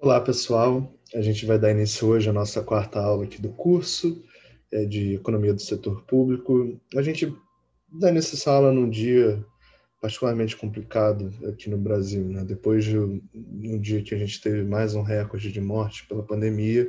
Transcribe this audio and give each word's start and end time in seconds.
Olá, 0.00 0.20
pessoal. 0.20 0.94
A 1.12 1.20
gente 1.20 1.44
vai 1.44 1.58
dar 1.58 1.72
início 1.72 2.06
hoje 2.06 2.30
à 2.30 2.32
nossa 2.32 2.62
quarta 2.62 3.00
aula 3.00 3.24
aqui 3.24 3.42
do 3.42 3.48
curso 3.48 4.22
é, 4.70 4.84
de 4.84 5.14
Economia 5.14 5.52
do 5.52 5.60
Setor 5.60 6.04
Público. 6.04 6.80
A 6.94 7.02
gente 7.02 7.34
dá 7.88 8.08
início 8.08 8.36
essa 8.36 8.52
aula 8.52 8.72
num 8.72 8.88
dia 8.88 9.44
particularmente 10.00 10.56
complicado 10.56 11.34
aqui 11.48 11.68
no 11.68 11.76
Brasil, 11.76 12.22
né? 12.28 12.44
depois 12.44 12.84
de 12.84 12.96
um 12.96 13.80
dia 13.80 14.00
que 14.00 14.14
a 14.14 14.18
gente 14.18 14.40
teve 14.40 14.62
mais 14.62 14.94
um 14.94 15.02
recorde 15.02 15.50
de 15.50 15.60
morte 15.60 16.06
pela 16.06 16.22
pandemia, 16.22 16.88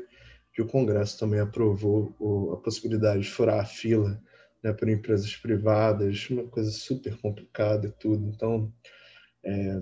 que 0.53 0.61
o 0.61 0.67
Congresso 0.67 1.17
também 1.17 1.39
aprovou 1.39 2.53
a 2.53 2.57
possibilidade 2.57 3.23
de 3.23 3.31
furar 3.31 3.61
a 3.61 3.65
fila 3.65 4.21
né, 4.63 4.71
por 4.71 4.87
empresas 4.87 5.35
privadas, 5.35 6.29
uma 6.29 6.43
coisa 6.43 6.69
super 6.69 7.17
complicada 7.17 7.87
e 7.87 7.91
tudo. 7.91 8.27
Então, 8.27 8.71
é, 9.43 9.81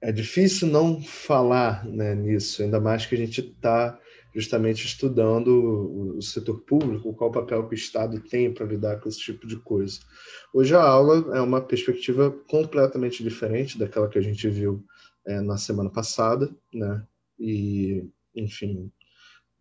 é 0.00 0.12
difícil 0.12 0.68
não 0.68 1.02
falar 1.02 1.84
né, 1.86 2.14
nisso, 2.14 2.62
ainda 2.62 2.80
mais 2.80 3.06
que 3.06 3.14
a 3.14 3.18
gente 3.18 3.40
está 3.40 3.98
justamente 4.34 4.84
estudando 4.84 6.16
o 6.16 6.22
setor 6.22 6.60
público, 6.62 7.14
qual 7.14 7.30
o 7.30 7.32
papel 7.32 7.68
que 7.68 7.74
o 7.74 7.76
Estado 7.76 8.20
tem 8.20 8.52
para 8.52 8.66
lidar 8.66 8.98
com 9.00 9.08
esse 9.08 9.20
tipo 9.20 9.46
de 9.46 9.56
coisa. 9.56 10.00
Hoje 10.52 10.74
a 10.74 10.82
aula 10.82 11.36
é 11.36 11.40
uma 11.40 11.60
perspectiva 11.60 12.32
completamente 12.48 13.22
diferente 13.22 13.78
daquela 13.78 14.08
que 14.08 14.18
a 14.18 14.22
gente 14.22 14.48
viu 14.48 14.84
é, 15.24 15.40
na 15.40 15.56
semana 15.56 15.88
passada, 15.88 16.50
né? 16.72 17.06
E, 17.38 18.04
enfim, 18.34 18.90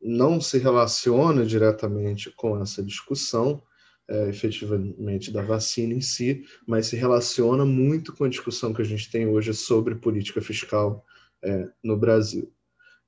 não 0.01 0.41
se 0.41 0.57
relaciona 0.57 1.45
diretamente 1.45 2.31
com 2.31 2.59
essa 2.59 2.83
discussão, 2.83 3.61
é, 4.09 4.29
efetivamente 4.29 5.31
da 5.31 5.41
vacina 5.41 5.93
em 5.93 6.01
si, 6.01 6.43
mas 6.67 6.87
se 6.87 6.95
relaciona 6.95 7.65
muito 7.65 8.13
com 8.13 8.25
a 8.25 8.29
discussão 8.29 8.73
que 8.73 8.81
a 8.81 8.85
gente 8.85 9.09
tem 9.09 9.27
hoje 9.27 9.53
sobre 9.53 9.95
política 9.95 10.41
fiscal 10.41 11.05
é, 11.43 11.67
no 11.83 11.97
Brasil. 11.97 12.51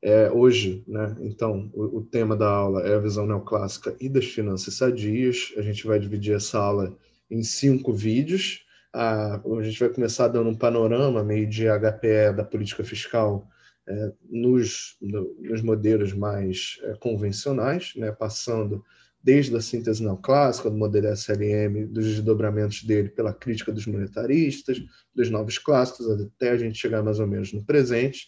É, 0.02 0.32
hoje, 0.32 0.84
né, 0.88 1.16
então, 1.22 1.70
o, 1.74 1.98
o, 1.98 2.02
tema 2.04 2.36
da 2.36 2.48
aula 2.48 2.82
é 2.88 2.96
a 2.96 3.00
visão 3.00 3.26
neoclássica 3.26 3.96
e 4.00 4.08
das 4.08 4.26
finanças 4.26 4.76
sadias. 4.76 5.52
A 5.58 5.62
gente 5.62 5.88
vai 5.88 6.00
dividir 6.00 6.36
essa 6.36 6.60
aula 6.60 6.96
em 7.30 7.42
cinco 7.42 7.92
vídeos. 7.92 8.64
A, 8.94 9.36
a 9.38 9.64
gente 9.64 9.80
vai 9.80 9.90
começar 9.90 10.28
dando 10.28 10.50
um 10.50 10.56
panorama 10.56 11.24
meio 11.24 11.48
de 11.50 11.66
HPE 11.66 12.36
da 12.36 12.44
política 12.44 12.84
fiscal 12.84 13.48
é, 13.88 14.12
nos, 14.30 14.96
no, 15.02 15.36
nos 15.40 15.62
modelos 15.62 16.14
mais 16.14 16.80
é, 16.84 16.94
convencionais, 16.96 17.94
né, 17.96 18.12
passando 18.12 18.84
desde 19.26 19.56
a 19.56 19.60
síntese 19.60 20.04
neoclássica, 20.04 20.70
do 20.70 20.78
modelo 20.78 21.08
SLM, 21.08 21.88
dos 21.88 22.06
desdobramentos 22.06 22.84
dele 22.84 23.10
pela 23.10 23.34
crítica 23.34 23.72
dos 23.72 23.88
monetaristas, 23.88 24.80
dos 25.16 25.32
novos 25.32 25.58
clássicos, 25.58 26.08
até 26.22 26.52
a 26.52 26.58
gente 26.58 26.78
chegar 26.78 27.02
mais 27.02 27.20
ou 27.20 27.26
menos 27.26 27.52
no 27.52 27.66
presente. 27.66 28.28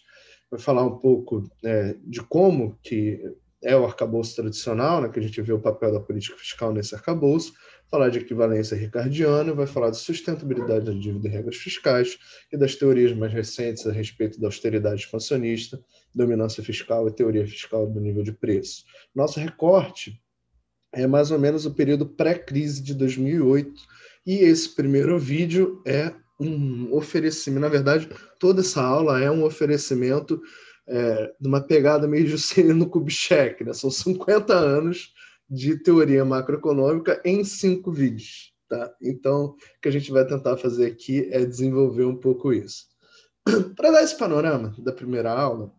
Vai 0.50 0.60
falar 0.60 0.84
um 0.84 0.98
pouco 0.98 1.44
é, 1.64 1.96
de 2.04 2.20
como 2.24 2.80
que 2.82 3.22
é 3.64 3.78
o 3.78 3.86
arcabouço 3.86 4.36
tradicional, 4.38 5.00
né, 5.00 5.10
que 5.10 5.20
a 5.20 5.22
gente 5.22 5.40
vê 5.40 5.54
o 5.54 5.60
papel 5.60 5.92
da 5.92 6.00
política 6.00 6.36
fiscal 6.36 6.74
nesse 6.74 6.96
arcabouço, 6.96 7.54
falar 7.92 8.10
de 8.10 8.18
equivalência 8.18 8.76
ricardiana, 8.76 9.54
vai 9.54 9.68
falar 9.68 9.92
de 9.92 9.98
sustentabilidade 9.98 10.86
da 10.86 10.94
dívida 10.94 11.28
e 11.28 11.32
regras 11.32 11.58
fiscais 11.58 12.18
e 12.52 12.58
das 12.58 12.76
teorias 12.76 13.14
mais 13.14 13.32
recentes 13.32 13.86
a 13.86 13.92
respeito 13.92 14.42
da 14.42 14.48
austeridade 14.48 15.02
expansionista, 15.02 15.80
dominância 16.14 16.64
fiscal 16.64 17.08
e 17.08 17.12
teoria 17.12 17.46
fiscal 17.46 17.86
do 17.86 18.00
nível 18.00 18.24
de 18.24 18.32
preço. 18.32 18.84
Nosso 19.14 19.40
recorte 19.40 20.20
é 20.98 21.08
mais 21.08 21.32
ou 21.32 21.40
menos 21.40 21.66
o 21.66 21.74
período 21.74 22.06
pré-crise 22.06 22.82
de 22.82 22.94
2008. 22.94 23.82
E 24.26 24.40
esse 24.40 24.70
primeiro 24.70 25.18
vídeo 25.18 25.82
é 25.86 26.12
um 26.40 26.94
oferecimento, 26.94 27.62
na 27.62 27.70
verdade, 27.70 28.10
toda 28.40 28.62
essa 28.62 28.82
aula 28.82 29.22
é 29.22 29.30
um 29.30 29.44
oferecimento 29.44 30.42
é, 30.88 31.34
de 31.40 31.48
uma 31.48 31.62
pegada 31.62 32.08
meio 32.08 32.28
Juscelino 32.28 32.90
Kubitschek, 32.90 33.64
né? 33.64 33.74
São 33.74 33.90
50 33.90 34.54
anos 34.54 35.14
de 35.50 35.78
teoria 35.78 36.26
macroeconômica 36.26 37.22
em 37.24 37.44
cinco 37.44 37.92
vídeos, 37.92 38.54
tá? 38.68 38.94
Então, 39.02 39.46
o 39.46 39.56
que 39.82 39.88
a 39.88 39.92
gente 39.92 40.12
vai 40.12 40.26
tentar 40.26 40.58
fazer 40.58 40.86
aqui 40.86 41.28
é 41.32 41.46
desenvolver 41.46 42.06
um 42.06 42.16
pouco 42.16 42.52
isso. 42.52 42.86
Para 43.76 43.92
dar 43.92 44.04
esse 44.04 44.18
panorama 44.18 44.76
da 44.80 44.92
primeira 44.92 45.32
aula, 45.32 45.72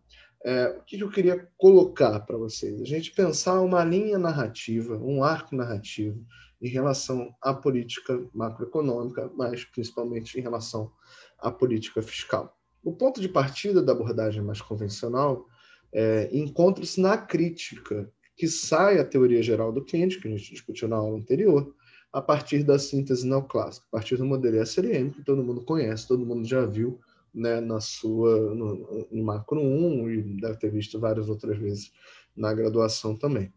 é, 0.43 0.67
o 0.69 0.83
que 0.83 0.99
eu 0.99 1.09
queria 1.09 1.47
colocar 1.57 2.19
para 2.21 2.37
vocês? 2.37 2.81
A 2.81 2.85
gente 2.85 3.11
pensar 3.11 3.61
uma 3.61 3.83
linha 3.83 4.17
narrativa, 4.17 4.97
um 4.97 5.23
arco 5.23 5.55
narrativo 5.55 6.23
em 6.61 6.69
relação 6.69 7.33
à 7.41 7.53
política 7.53 8.21
macroeconômica, 8.33 9.29
mas 9.35 9.63
principalmente 9.65 10.37
em 10.37 10.41
relação 10.41 10.91
à 11.37 11.51
política 11.51 12.01
fiscal. 12.01 12.57
O 12.83 12.93
ponto 12.93 13.19
de 13.19 13.27
partida 13.27 13.81
da 13.81 13.91
abordagem 13.91 14.41
mais 14.41 14.61
convencional 14.61 15.45
é, 15.91 16.29
encontra-se 16.31 16.99
na 17.01 17.17
crítica 17.17 18.11
que 18.35 18.47
sai 18.47 18.99
a 18.99 19.05
teoria 19.05 19.43
geral 19.43 19.71
do 19.71 19.83
Keynes, 19.83 20.15
que 20.15 20.27
a 20.27 20.31
gente 20.31 20.53
discutiu 20.53 20.87
na 20.87 20.95
aula 20.95 21.17
anterior, 21.17 21.73
a 22.11 22.21
partir 22.21 22.63
da 22.63 22.79
síntese 22.79 23.27
neoclássica, 23.27 23.85
a 23.91 23.97
partir 23.97 24.15
do 24.15 24.25
modelo 24.25 24.61
SLM, 24.61 25.11
que 25.11 25.23
todo 25.23 25.43
mundo 25.43 25.61
conhece, 25.61 26.07
todo 26.07 26.25
mundo 26.25 26.47
já 26.47 26.65
viu, 26.65 26.99
né, 27.33 27.59
na 27.59 27.79
sua 27.79 28.53
no, 28.53 29.07
no 29.11 29.23
macro 29.23 29.59
1 29.59 30.09
e 30.09 30.21
deve 30.41 30.57
ter 30.57 30.71
visto 30.71 30.99
várias 30.99 31.29
outras 31.29 31.57
vezes 31.57 31.91
na 32.35 32.53
graduação 32.53 33.15
também. 33.15 33.53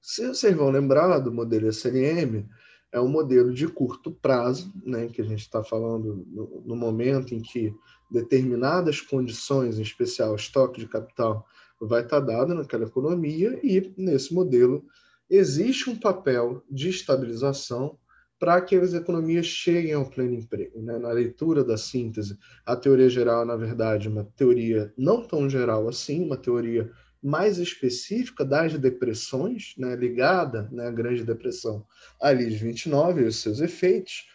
Se 0.00 0.26
vocês 0.26 0.56
vão 0.56 0.70
lembrar 0.70 1.18
do 1.18 1.32
modelo 1.32 1.68
SLM, 1.68 2.46
é 2.90 3.00
um 3.00 3.08
modelo 3.08 3.52
de 3.52 3.68
curto 3.68 4.10
prazo, 4.10 4.72
né, 4.84 5.08
que 5.08 5.20
a 5.20 5.24
gente 5.24 5.40
está 5.40 5.62
falando 5.62 6.24
no, 6.26 6.62
no, 6.64 6.76
momento 6.76 7.34
em 7.34 7.42
que 7.42 7.74
determinadas 8.10 9.00
condições, 9.00 9.78
em 9.78 9.82
especial 9.82 10.34
estoque 10.34 10.80
de 10.80 10.88
capital, 10.88 11.46
vai 11.80 12.02
estar 12.02 12.20
tá 12.20 12.26
dado 12.26 12.54
naquela 12.54 12.84
economia 12.84 13.60
e 13.62 13.92
nesse 13.96 14.32
modelo 14.32 14.84
existe 15.28 15.90
um 15.90 15.96
papel 15.98 16.62
de 16.70 16.88
estabilização 16.88 17.98
para 18.38 18.60
que 18.60 18.76
as 18.76 18.94
economias 18.94 19.46
cheguem 19.46 19.92
ao 19.92 20.08
pleno 20.08 20.34
emprego. 20.34 20.80
Né? 20.80 20.98
Na 20.98 21.10
leitura 21.10 21.64
da 21.64 21.76
síntese, 21.76 22.38
a 22.64 22.76
teoria 22.76 23.08
geral, 23.08 23.44
na 23.44 23.56
verdade, 23.56 24.06
é 24.06 24.10
uma 24.10 24.24
teoria 24.24 24.92
não 24.96 25.22
tão 25.22 25.48
geral 25.50 25.88
assim, 25.88 26.24
uma 26.24 26.36
teoria 26.36 26.90
mais 27.22 27.58
específica 27.58 28.44
das 28.44 28.78
depressões, 28.78 29.74
né, 29.76 29.96
ligada 29.96 30.68
né, 30.70 30.86
à 30.86 30.90
Grande 30.90 31.24
Depressão 31.24 31.84
ali 32.20 32.48
de 32.48 32.56
29 32.56 33.22
e 33.22 33.24
os 33.24 33.36
seus 33.36 33.60
efeitos. 33.60 34.26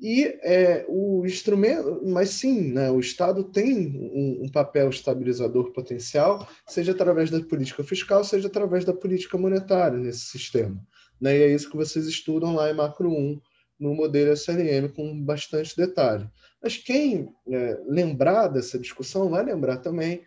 E 0.00 0.24
é, 0.44 0.84
o 0.88 1.26
instrumento, 1.26 2.00
mas 2.06 2.30
sim, 2.30 2.72
né, 2.72 2.88
o 2.88 3.00
Estado 3.00 3.42
tem 3.42 3.88
um, 3.96 4.44
um, 4.44 4.48
papel 4.48 4.88
estabilizador 4.90 5.72
potencial, 5.72 6.48
seja 6.68 6.92
através 6.92 7.30
da 7.30 7.40
política 7.40 7.82
fiscal, 7.82 8.22
seja 8.22 8.46
através 8.46 8.84
da 8.84 8.92
política 8.92 9.36
monetária 9.36 9.98
nesse 9.98 10.20
sistema. 10.20 10.80
Né, 11.20 11.38
e 11.38 11.42
é 11.42 11.52
isso 11.52 11.68
que 11.68 11.76
vocês 11.76 12.06
estudam 12.06 12.54
lá 12.54 12.70
em 12.70 12.74
Macro 12.74 13.10
1, 13.10 13.40
no 13.78 13.94
modelo 13.94 14.32
SLM 14.32 14.88
com 14.88 15.24
bastante 15.24 15.76
detalhe. 15.76 16.28
Mas 16.62 16.76
quem 16.76 17.32
é, 17.48 17.80
lembrar 17.86 18.48
dessa 18.48 18.78
discussão 18.78 19.30
vai 19.30 19.44
lembrar 19.44 19.78
também 19.78 20.22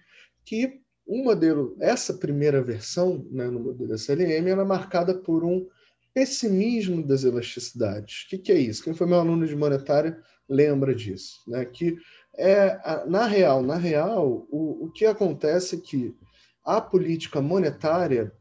que 0.46 0.82
o 1.06 1.24
modelo, 1.24 1.76
essa 1.80 2.14
primeira 2.14 2.62
versão 2.62 3.28
né, 3.32 3.50
no 3.50 3.60
modelo 3.60 3.94
SLM, 3.96 4.50
era 4.50 4.62
é 4.62 4.66
marcada 4.66 5.14
por 5.14 5.44
um 5.44 5.68
pessimismo 6.14 7.06
das 7.06 7.24
elasticidades. 7.24 8.24
O 8.24 8.30
que, 8.30 8.38
que 8.38 8.52
é 8.52 8.58
isso? 8.58 8.84
Quem 8.84 8.94
foi 8.94 9.08
meu 9.08 9.20
aluno 9.20 9.46
de 9.46 9.56
monetária 9.56 10.18
lembra 10.48 10.94
disso, 10.94 11.42
né? 11.48 11.66
Que 11.66 11.98
é 12.38 12.78
na 13.08 13.26
real, 13.26 13.62
na 13.62 13.76
real, 13.76 14.48
o, 14.50 14.86
o 14.86 14.92
que 14.92 15.06
acontece 15.06 15.76
é 15.76 15.80
que 15.80 16.16
a 16.64 16.80
política 16.80 17.42
monetária 17.42 18.32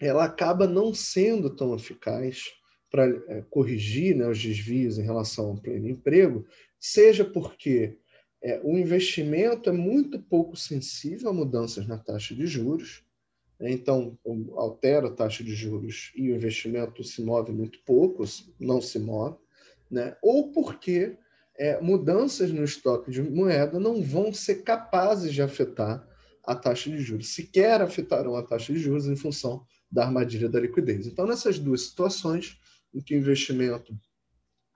ela 0.00 0.24
acaba 0.24 0.66
não 0.66 0.92
sendo 0.92 1.48
tão 1.48 1.74
eficaz 1.74 2.52
para 2.94 3.08
é, 3.08 3.42
corrigir 3.50 4.14
né, 4.14 4.28
os 4.28 4.40
desvios 4.40 4.98
em 4.98 5.02
relação 5.02 5.46
ao 5.46 5.56
pleno 5.56 5.88
emprego, 5.88 6.46
seja 6.78 7.24
porque 7.24 7.98
é, 8.40 8.60
o 8.62 8.78
investimento 8.78 9.68
é 9.68 9.72
muito 9.72 10.16
pouco 10.20 10.56
sensível 10.56 11.30
a 11.30 11.32
mudanças 11.32 11.88
na 11.88 11.98
taxa 11.98 12.36
de 12.36 12.46
juros, 12.46 13.02
né, 13.58 13.72
então 13.72 14.16
altera 14.54 15.08
a 15.08 15.10
taxa 15.10 15.42
de 15.42 15.56
juros 15.56 16.12
e 16.14 16.30
o 16.30 16.36
investimento 16.36 17.02
se 17.02 17.20
move 17.20 17.50
muito 17.50 17.80
pouco, 17.84 18.22
não 18.60 18.80
se 18.80 19.00
move, 19.00 19.38
né, 19.90 20.16
ou 20.22 20.52
porque 20.52 21.16
é, 21.58 21.80
mudanças 21.80 22.52
no 22.52 22.62
estoque 22.62 23.10
de 23.10 23.20
moeda 23.20 23.80
não 23.80 24.00
vão 24.00 24.32
ser 24.32 24.62
capazes 24.62 25.34
de 25.34 25.42
afetar 25.42 26.08
a 26.44 26.54
taxa 26.54 26.88
de 26.88 26.98
juros, 26.98 27.34
sequer 27.34 27.82
afetarão 27.82 28.36
a 28.36 28.42
taxa 28.44 28.72
de 28.72 28.78
juros 28.78 29.08
em 29.08 29.16
função 29.16 29.66
da 29.90 30.04
armadilha 30.04 30.48
da 30.48 30.60
liquidez. 30.60 31.08
Então, 31.08 31.26
nessas 31.26 31.58
duas 31.58 31.82
situações, 31.82 32.56
em 32.94 33.00
que 33.00 33.14
o 33.14 33.18
investimento 33.18 33.94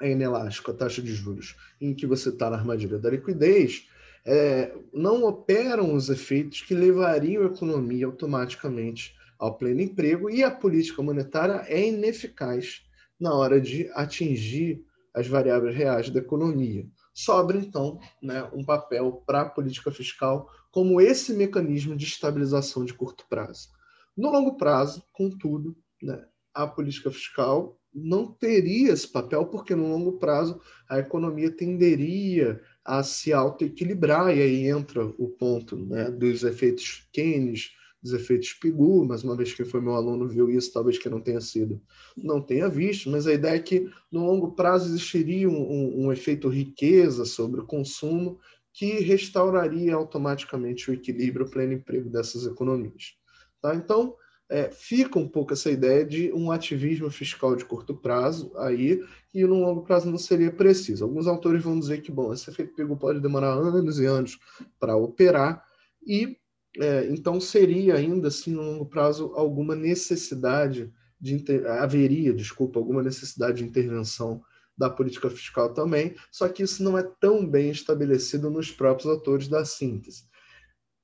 é 0.00 0.10
inelástico, 0.10 0.70
a 0.70 0.74
taxa 0.74 1.02
de 1.02 1.14
juros, 1.14 1.56
em 1.80 1.94
que 1.94 2.06
você 2.06 2.28
está 2.28 2.50
na 2.50 2.56
armadilha 2.56 2.98
da 2.98 3.10
liquidez, 3.10 3.88
é, 4.24 4.74
não 4.92 5.24
operam 5.24 5.94
os 5.94 6.08
efeitos 6.08 6.60
que 6.60 6.74
levariam 6.74 7.44
a 7.44 7.46
economia 7.46 8.06
automaticamente 8.06 9.14
ao 9.38 9.56
pleno 9.56 9.80
emprego 9.80 10.28
e 10.28 10.42
a 10.42 10.50
política 10.50 11.02
monetária 11.02 11.64
é 11.66 11.88
ineficaz 11.88 12.82
na 13.18 13.32
hora 13.34 13.60
de 13.60 13.90
atingir 13.94 14.84
as 15.14 15.26
variáveis 15.26 15.74
reais 15.74 16.10
da 16.10 16.20
economia. 16.20 16.86
Sobra, 17.14 17.58
então, 17.58 17.98
né, 18.22 18.48
um 18.52 18.64
papel 18.64 19.22
para 19.26 19.42
a 19.42 19.48
política 19.48 19.90
fiscal 19.90 20.48
como 20.70 21.00
esse 21.00 21.32
mecanismo 21.32 21.96
de 21.96 22.04
estabilização 22.04 22.84
de 22.84 22.94
curto 22.94 23.24
prazo. 23.28 23.68
No 24.16 24.30
longo 24.30 24.56
prazo, 24.56 25.02
contudo, 25.12 25.76
né, 26.02 26.24
a 26.54 26.66
política 26.66 27.10
fiscal 27.10 27.77
não 27.94 28.32
teria 28.32 28.92
esse 28.92 29.08
papel, 29.08 29.46
porque 29.46 29.74
no 29.74 29.88
longo 29.88 30.18
prazo 30.18 30.60
a 30.88 30.98
economia 30.98 31.50
tenderia 31.50 32.60
a 32.84 33.02
se 33.02 33.32
autoequilibrar, 33.32 34.36
e 34.36 34.40
aí 34.40 34.66
entra 34.66 35.04
o 35.04 35.28
ponto 35.28 35.76
né, 35.76 36.10
dos 36.10 36.42
efeitos 36.42 37.08
Keynes, 37.12 37.72
dos 38.02 38.12
efeitos 38.12 38.52
Pigu, 38.54 39.04
mas 39.04 39.24
uma 39.24 39.36
vez 39.36 39.52
que 39.52 39.64
foi 39.64 39.80
meu 39.80 39.94
aluno 39.94 40.28
viu 40.28 40.50
isso, 40.50 40.72
talvez 40.72 40.98
que 40.98 41.08
não 41.08 41.20
tenha 41.20 41.40
sido, 41.40 41.80
não 42.16 42.40
tenha 42.40 42.68
visto, 42.68 43.10
mas 43.10 43.26
a 43.26 43.32
ideia 43.32 43.56
é 43.56 43.60
que 43.60 43.90
no 44.10 44.24
longo 44.24 44.52
prazo 44.52 44.88
existiria 44.88 45.48
um, 45.48 45.60
um, 45.60 46.06
um 46.06 46.12
efeito 46.12 46.48
riqueza 46.48 47.24
sobre 47.24 47.60
o 47.60 47.66
consumo 47.66 48.38
que 48.72 49.00
restauraria 49.00 49.94
automaticamente 49.94 50.90
o 50.90 50.94
equilíbrio, 50.94 51.46
o 51.46 51.50
pleno 51.50 51.72
emprego 51.72 52.08
dessas 52.08 52.46
economias. 52.46 53.16
Tá? 53.60 53.74
Então, 53.74 54.14
é, 54.50 54.70
fica 54.70 55.18
um 55.18 55.28
pouco 55.28 55.52
essa 55.52 55.70
ideia 55.70 56.04
de 56.04 56.32
um 56.32 56.50
ativismo 56.50 57.10
fiscal 57.10 57.54
de 57.54 57.64
curto 57.64 57.94
prazo 57.94 58.52
aí, 58.56 59.02
e 59.34 59.44
no 59.44 59.60
longo 59.60 59.82
prazo 59.82 60.10
não 60.10 60.18
seria 60.18 60.50
preciso. 60.50 61.04
Alguns 61.04 61.26
autores 61.26 61.62
vão 61.62 61.78
dizer 61.78 62.00
que, 62.00 62.10
bom, 62.10 62.32
esse 62.32 62.48
efeito 62.48 62.74
Pigu 62.74 62.96
pode 62.96 63.20
demorar 63.20 63.52
anos 63.52 63.98
e 63.98 64.06
anos 64.06 64.38
para 64.80 64.96
operar, 64.96 65.62
e 66.06 66.36
é, 66.78 67.06
então 67.10 67.40
seria 67.40 67.96
ainda 67.96 68.28
assim 68.28 68.52
no 68.52 68.62
longo 68.62 68.86
prazo 68.86 69.32
alguma 69.34 69.74
necessidade 69.74 70.92
de 71.20 71.34
inter... 71.34 71.66
haveria, 71.66 72.32
desculpa, 72.32 72.78
alguma 72.78 73.02
necessidade 73.02 73.58
de 73.58 73.64
intervenção 73.64 74.42
da 74.76 74.88
política 74.88 75.28
fiscal 75.28 75.74
também, 75.74 76.14
só 76.30 76.48
que 76.48 76.62
isso 76.62 76.82
não 76.84 76.96
é 76.96 77.02
tão 77.02 77.44
bem 77.44 77.70
estabelecido 77.70 78.48
nos 78.48 78.70
próprios 78.70 79.10
autores 79.10 79.48
da 79.48 79.64
síntese. 79.64 80.24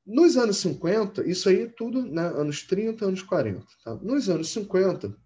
Nos 0.06 0.36
anos 0.36 0.58
50, 0.58 1.26
isso 1.26 1.48
aí 1.48 1.66
tudo, 1.66 2.02
né, 2.02 2.26
anos 2.26 2.62
30, 2.62 3.06
anos 3.06 3.22
40. 3.22 3.64
Tá? 3.82 3.94
Nos 3.96 4.28
anos 4.28 4.50
50, 4.52 5.16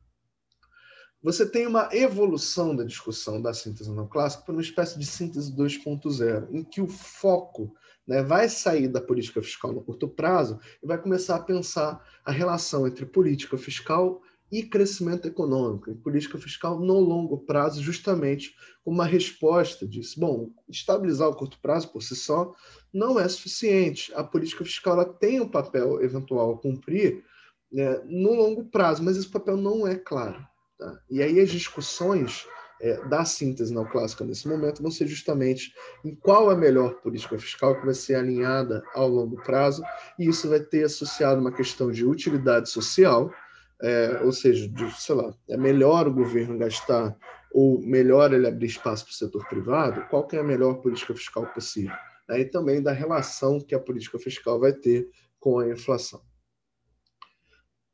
você 1.21 1.45
tem 1.45 1.67
uma 1.67 1.89
evolução 1.93 2.77
da 2.77 2.85
discussão 2.85 3.43
da 3.43 3.53
síntese 3.53 3.91
neoclássica 3.91 4.45
para 4.45 4.53
uma 4.53 4.63
espécie 4.63 4.97
de 4.97 5.05
síntese 5.05 5.53
2.0, 5.53 6.49
em 6.51 6.63
que 6.63 6.81
o 6.81 6.87
foco 6.87 7.75
né, 8.07 8.23
vai 8.23 8.49
sair 8.49 8.87
da 8.87 9.01
política 9.01 9.43
fiscal 9.43 9.73
no 9.73 9.83
curto 9.83 10.09
prazo 10.09 10.61
e 10.83 10.87
vai 10.87 10.97
começar 10.97 11.37
a 11.37 11.43
pensar 11.43 12.01
a 12.25 12.31
relação 12.31 12.87
entre 12.87 13.05
política 13.05 13.59
fiscal 13.59 14.23
e 14.51 14.63
crescimento 14.63 15.27
econômico, 15.27 15.91
e 15.91 15.95
política 15.95 16.39
fiscal 16.39 16.79
no 16.79 16.99
longo 16.99 17.39
prazo, 17.39 17.83
justamente 17.83 18.55
como 18.85 18.97
uma 18.97 19.05
resposta 19.05 19.87
disso. 19.87 20.19
Bom, 20.19 20.51
estabilizar 20.69 21.29
o 21.29 21.35
curto 21.35 21.59
prazo 21.61 21.89
por 21.89 22.03
si 22.03 22.17
só 22.17 22.55
não 22.93 23.19
é 23.21 23.29
suficiente. 23.29 24.13
A 24.15 24.25
política 24.25 24.65
fiscal 24.65 24.95
ela 24.95 25.05
tem 25.05 25.41
um 25.41 25.49
papel 25.49 26.03
eventual 26.03 26.55
a 26.55 26.59
cumprir 26.59 27.25
né, 27.71 28.01
no 28.07 28.33
longo 28.33 28.65
prazo, 28.65 29.03
mas 29.03 29.17
esse 29.17 29.29
papel 29.29 29.57
não 29.57 29.87
é 29.87 29.97
claro. 29.97 30.47
Tá? 30.79 30.99
E 31.11 31.23
aí 31.23 31.39
as 31.41 31.51
discussões 31.51 32.47
é, 32.81 33.05
da 33.09 33.25
síntese 33.25 33.75
neoclássica 33.75 34.25
nesse 34.25 34.49
momento 34.49 34.83
vão 34.83 34.91
ser 34.91 35.07
justamente 35.07 35.75
em 36.05 36.15
qual 36.15 36.51
a 36.51 36.57
melhor 36.57 36.95
política 37.01 37.39
fiscal 37.39 37.79
que 37.79 37.85
vai 37.85 37.95
ser 37.95 38.15
alinhada 38.15 38.83
ao 38.95 39.09
longo 39.09 39.37
prazo, 39.43 39.83
e 40.19 40.29
isso 40.29 40.49
vai 40.49 40.61
ter 40.61 40.85
associado 40.85 41.41
uma 41.41 41.53
questão 41.53 41.91
de 41.91 42.05
utilidade 42.05 42.71
social, 42.71 43.33
é, 43.83 44.21
ou 44.23 44.33
seja, 44.33 44.69
de, 44.69 45.01
sei 45.01 45.15
lá, 45.15 45.35
é 45.49 45.57
melhor 45.57 46.09
o 46.09 46.15
governo 46.15 46.59
gastar 46.59 47.17
ou 47.53 47.81
melhor 47.81 48.33
ele 48.33 48.47
abrir 48.47 48.67
espaço 48.67 49.05
para 49.05 49.13
o 49.13 49.15
setor 49.15 49.49
privado, 49.49 50.07
qual 50.09 50.27
que 50.27 50.37
é 50.37 50.41
a 50.41 50.45
melhor 50.45 50.75
política 50.75 51.15
fiscal 51.15 51.47
possível? 51.47 51.97
Né? 52.29 52.41
E 52.41 52.45
também 52.45 52.83
da 52.83 52.93
relação 52.93 53.61
que 53.61 53.75
a 53.75 53.81
política 53.81 54.19
fiscal 54.19 54.61
vai 54.61 54.73
ter 54.73 55.09
com 55.39 55.59
a 55.59 55.69
inflação. 55.69 56.21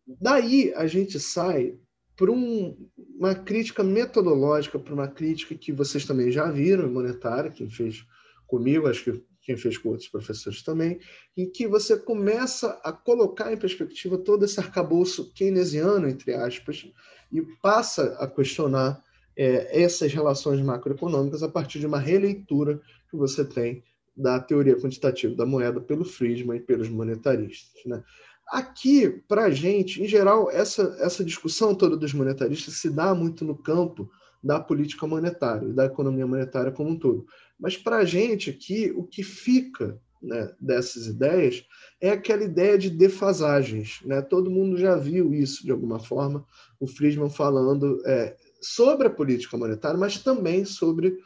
Daí 0.07 0.73
a 0.75 0.87
gente 0.87 1.19
sai 1.21 1.79
para 2.17 2.31
um, 2.31 2.77
uma 3.17 3.35
crítica 3.35 3.83
metodológica, 3.83 4.79
para 4.79 4.95
uma 4.95 5.09
crítica 5.09 5.55
que 5.55 5.73
vocês 5.73 6.05
também 6.05 6.31
já 6.31 6.51
viram, 6.51 6.91
monetária, 6.91 7.51
quem 7.51 7.69
fez 7.69 8.05
comigo, 8.47 8.89
acho 8.89 9.05
que 9.05 9.25
quem 9.45 9.57
fez 9.57 9.77
com 9.77 9.91
outros 9.91 10.09
professores 10.09 10.63
também, 10.63 10.99
em 11.37 11.49
que 11.49 11.69
você 11.69 11.97
começa 11.97 12.81
a 12.83 12.91
colocar 12.91 13.53
em 13.53 13.57
perspectiva 13.57 14.17
todo 14.17 14.45
esse 14.45 14.59
arcabouço 14.59 15.33
keynesiano, 15.35 16.09
entre 16.09 16.35
aspas, 16.35 16.91
e 17.31 17.43
passa 17.61 18.17
a 18.19 18.27
questionar 18.27 19.05
é, 19.37 19.83
essas 19.83 20.13
relações 20.13 20.61
macroeconômicas 20.61 21.43
a 21.43 21.49
partir 21.49 21.79
de 21.79 21.87
uma 21.87 21.99
releitura 21.99 22.81
que 23.11 23.17
você 23.17 23.45
tem 23.45 23.85
da 24.17 24.41
teoria 24.41 24.81
quantitativa 24.81 25.35
da 25.35 25.45
moeda 25.45 25.81
pelo 25.81 26.05
Friedman 26.05 26.59
e 26.59 26.63
pelos 26.63 26.89
monetaristas. 26.89 27.85
Né? 27.85 28.03
Aqui, 28.49 29.11
para 29.29 29.45
a 29.45 29.51
gente, 29.51 30.03
em 30.03 30.07
geral, 30.07 30.51
essa, 30.51 30.97
essa 31.01 31.25
discussão 31.25 31.75
toda 31.75 31.97
dos 31.97 32.15
monetaristas 32.15 32.75
se 32.75 32.89
dá 32.89 33.15
muito 33.15 33.45
no 33.45 33.57
campo 33.57 34.09
da 34.45 34.61
política 34.61 35.07
monetária, 35.07 35.73
da 35.73 35.87
economia 35.87 36.27
monetária 36.27 36.71
como 36.71 36.91
um 36.91 36.99
todo. 36.99 37.27
Mas 37.59 37.79
para 37.79 37.97
a 37.97 38.05
gente 38.05 38.51
aqui, 38.51 38.93
o 38.95 39.03
que 39.03 39.23
fica 39.23 39.99
né, 40.23 40.53
dessas 40.61 41.07
ideias 41.07 41.65
é 41.99 42.11
aquela 42.11 42.45
ideia 42.45 42.77
de 42.77 42.91
defasagens. 42.91 44.01
Né? 44.05 44.21
Todo 44.21 44.51
mundo 44.51 44.77
já 44.77 44.97
viu 44.97 45.33
isso 45.33 45.65
de 45.65 45.71
alguma 45.71 45.99
forma, 45.99 46.45
o 46.79 46.87
Friedman 46.87 47.31
falando 47.31 48.03
é, 48.05 48.37
sobre 48.61 49.07
a 49.07 49.11
política 49.11 49.57
monetária, 49.57 49.99
mas 49.99 50.19
também 50.19 50.67
sobre 50.67 51.17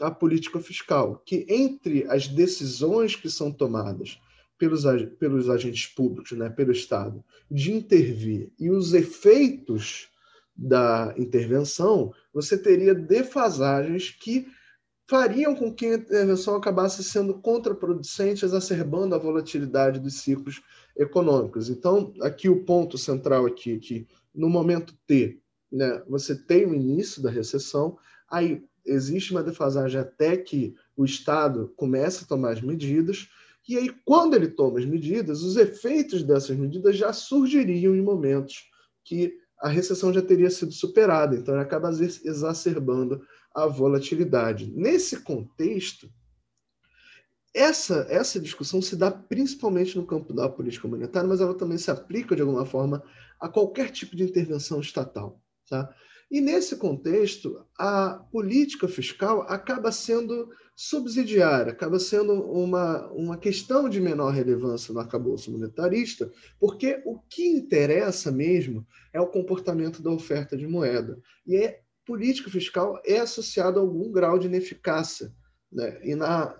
a 0.00 0.12
política 0.12 0.60
fiscal, 0.60 1.20
que 1.26 1.44
entre 1.48 2.04
as 2.08 2.28
decisões 2.28 3.16
que 3.16 3.28
são 3.28 3.50
tomadas 3.50 4.20
pelos, 4.56 4.84
pelos 5.18 5.50
agentes 5.50 5.86
públicos, 5.86 6.30
né, 6.38 6.48
pelo 6.48 6.70
Estado, 6.70 7.24
de 7.50 7.72
intervir 7.72 8.52
e 8.56 8.70
os 8.70 8.94
efeitos 8.94 10.08
da 10.58 11.14
intervenção, 11.16 12.12
você 12.34 12.58
teria 12.58 12.92
defasagens 12.92 14.10
que 14.10 14.48
fariam 15.08 15.54
com 15.54 15.72
que 15.72 15.86
a 15.86 15.94
intervenção 15.94 16.56
acabasse 16.56 17.04
sendo 17.04 17.40
contraproducente, 17.40 18.44
exacerbando 18.44 19.14
a 19.14 19.18
volatilidade 19.18 20.00
dos 20.00 20.20
ciclos 20.20 20.60
econômicos. 20.96 21.70
Então, 21.70 22.12
aqui 22.20 22.48
o 22.48 22.64
ponto 22.64 22.98
central 22.98 23.46
aqui 23.46 23.78
que 23.78 24.06
no 24.34 24.48
momento 24.48 24.98
T, 25.06 25.40
né, 25.70 26.02
você 26.08 26.34
tem 26.34 26.66
o 26.66 26.74
início 26.74 27.22
da 27.22 27.30
recessão, 27.30 27.96
aí 28.28 28.64
existe 28.84 29.30
uma 29.30 29.42
defasagem 29.42 30.00
até 30.00 30.36
que 30.36 30.74
o 30.96 31.04
Estado 31.04 31.72
comece 31.76 32.24
a 32.24 32.26
tomar 32.26 32.52
as 32.52 32.60
medidas, 32.60 33.28
e 33.68 33.76
aí, 33.76 33.90
quando 34.02 34.34
ele 34.34 34.48
toma 34.48 34.78
as 34.78 34.86
medidas, 34.86 35.42
os 35.42 35.56
efeitos 35.56 36.22
dessas 36.22 36.56
medidas 36.56 36.96
já 36.96 37.12
surgiriam 37.12 37.94
em 37.94 38.00
momentos 38.00 38.64
que 39.04 39.36
a 39.60 39.68
recessão 39.68 40.12
já 40.12 40.22
teria 40.22 40.50
sido 40.50 40.72
superada, 40.72 41.36
então 41.36 41.58
acaba 41.58 41.90
exacerbando 41.90 43.20
a 43.54 43.66
volatilidade. 43.66 44.72
Nesse 44.74 45.20
contexto, 45.20 46.08
essa, 47.54 48.06
essa 48.08 48.38
discussão 48.38 48.80
se 48.80 48.94
dá 48.94 49.10
principalmente 49.10 49.96
no 49.96 50.06
campo 50.06 50.32
da 50.32 50.48
política 50.48 50.86
monetária, 50.86 51.28
mas 51.28 51.40
ela 51.40 51.54
também 51.54 51.78
se 51.78 51.90
aplica, 51.90 52.36
de 52.36 52.42
alguma 52.42 52.64
forma, 52.64 53.02
a 53.40 53.48
qualquer 53.48 53.90
tipo 53.90 54.14
de 54.14 54.22
intervenção 54.22 54.80
estatal. 54.80 55.42
Tá? 55.68 55.92
E 56.30 56.40
nesse 56.40 56.76
contexto, 56.76 57.64
a 57.76 58.24
política 58.30 58.86
fiscal 58.86 59.42
acaba 59.42 59.90
sendo 59.90 60.50
subsidiária, 60.80 61.72
acaba 61.72 61.98
sendo 61.98 62.34
uma, 62.34 63.10
uma 63.10 63.36
questão 63.36 63.88
de 63.88 64.00
menor 64.00 64.30
relevância 64.30 64.94
no 64.94 65.00
arcabouço 65.00 65.50
monetarista, 65.50 66.30
porque 66.60 67.02
o 67.04 67.18
que 67.18 67.48
interessa 67.48 68.30
mesmo 68.30 68.86
é 69.12 69.20
o 69.20 69.26
comportamento 69.26 70.00
da 70.00 70.12
oferta 70.12 70.56
de 70.56 70.68
moeda. 70.68 71.20
E 71.44 71.56
é, 71.56 71.80
política 72.06 72.48
fiscal 72.48 73.02
é 73.04 73.18
associada 73.18 73.80
a 73.80 73.82
algum 73.82 74.12
grau 74.12 74.38
de 74.38 74.46
ineficácia 74.46 75.34
né? 75.70 75.98
e 76.04 76.14
na 76.14 76.56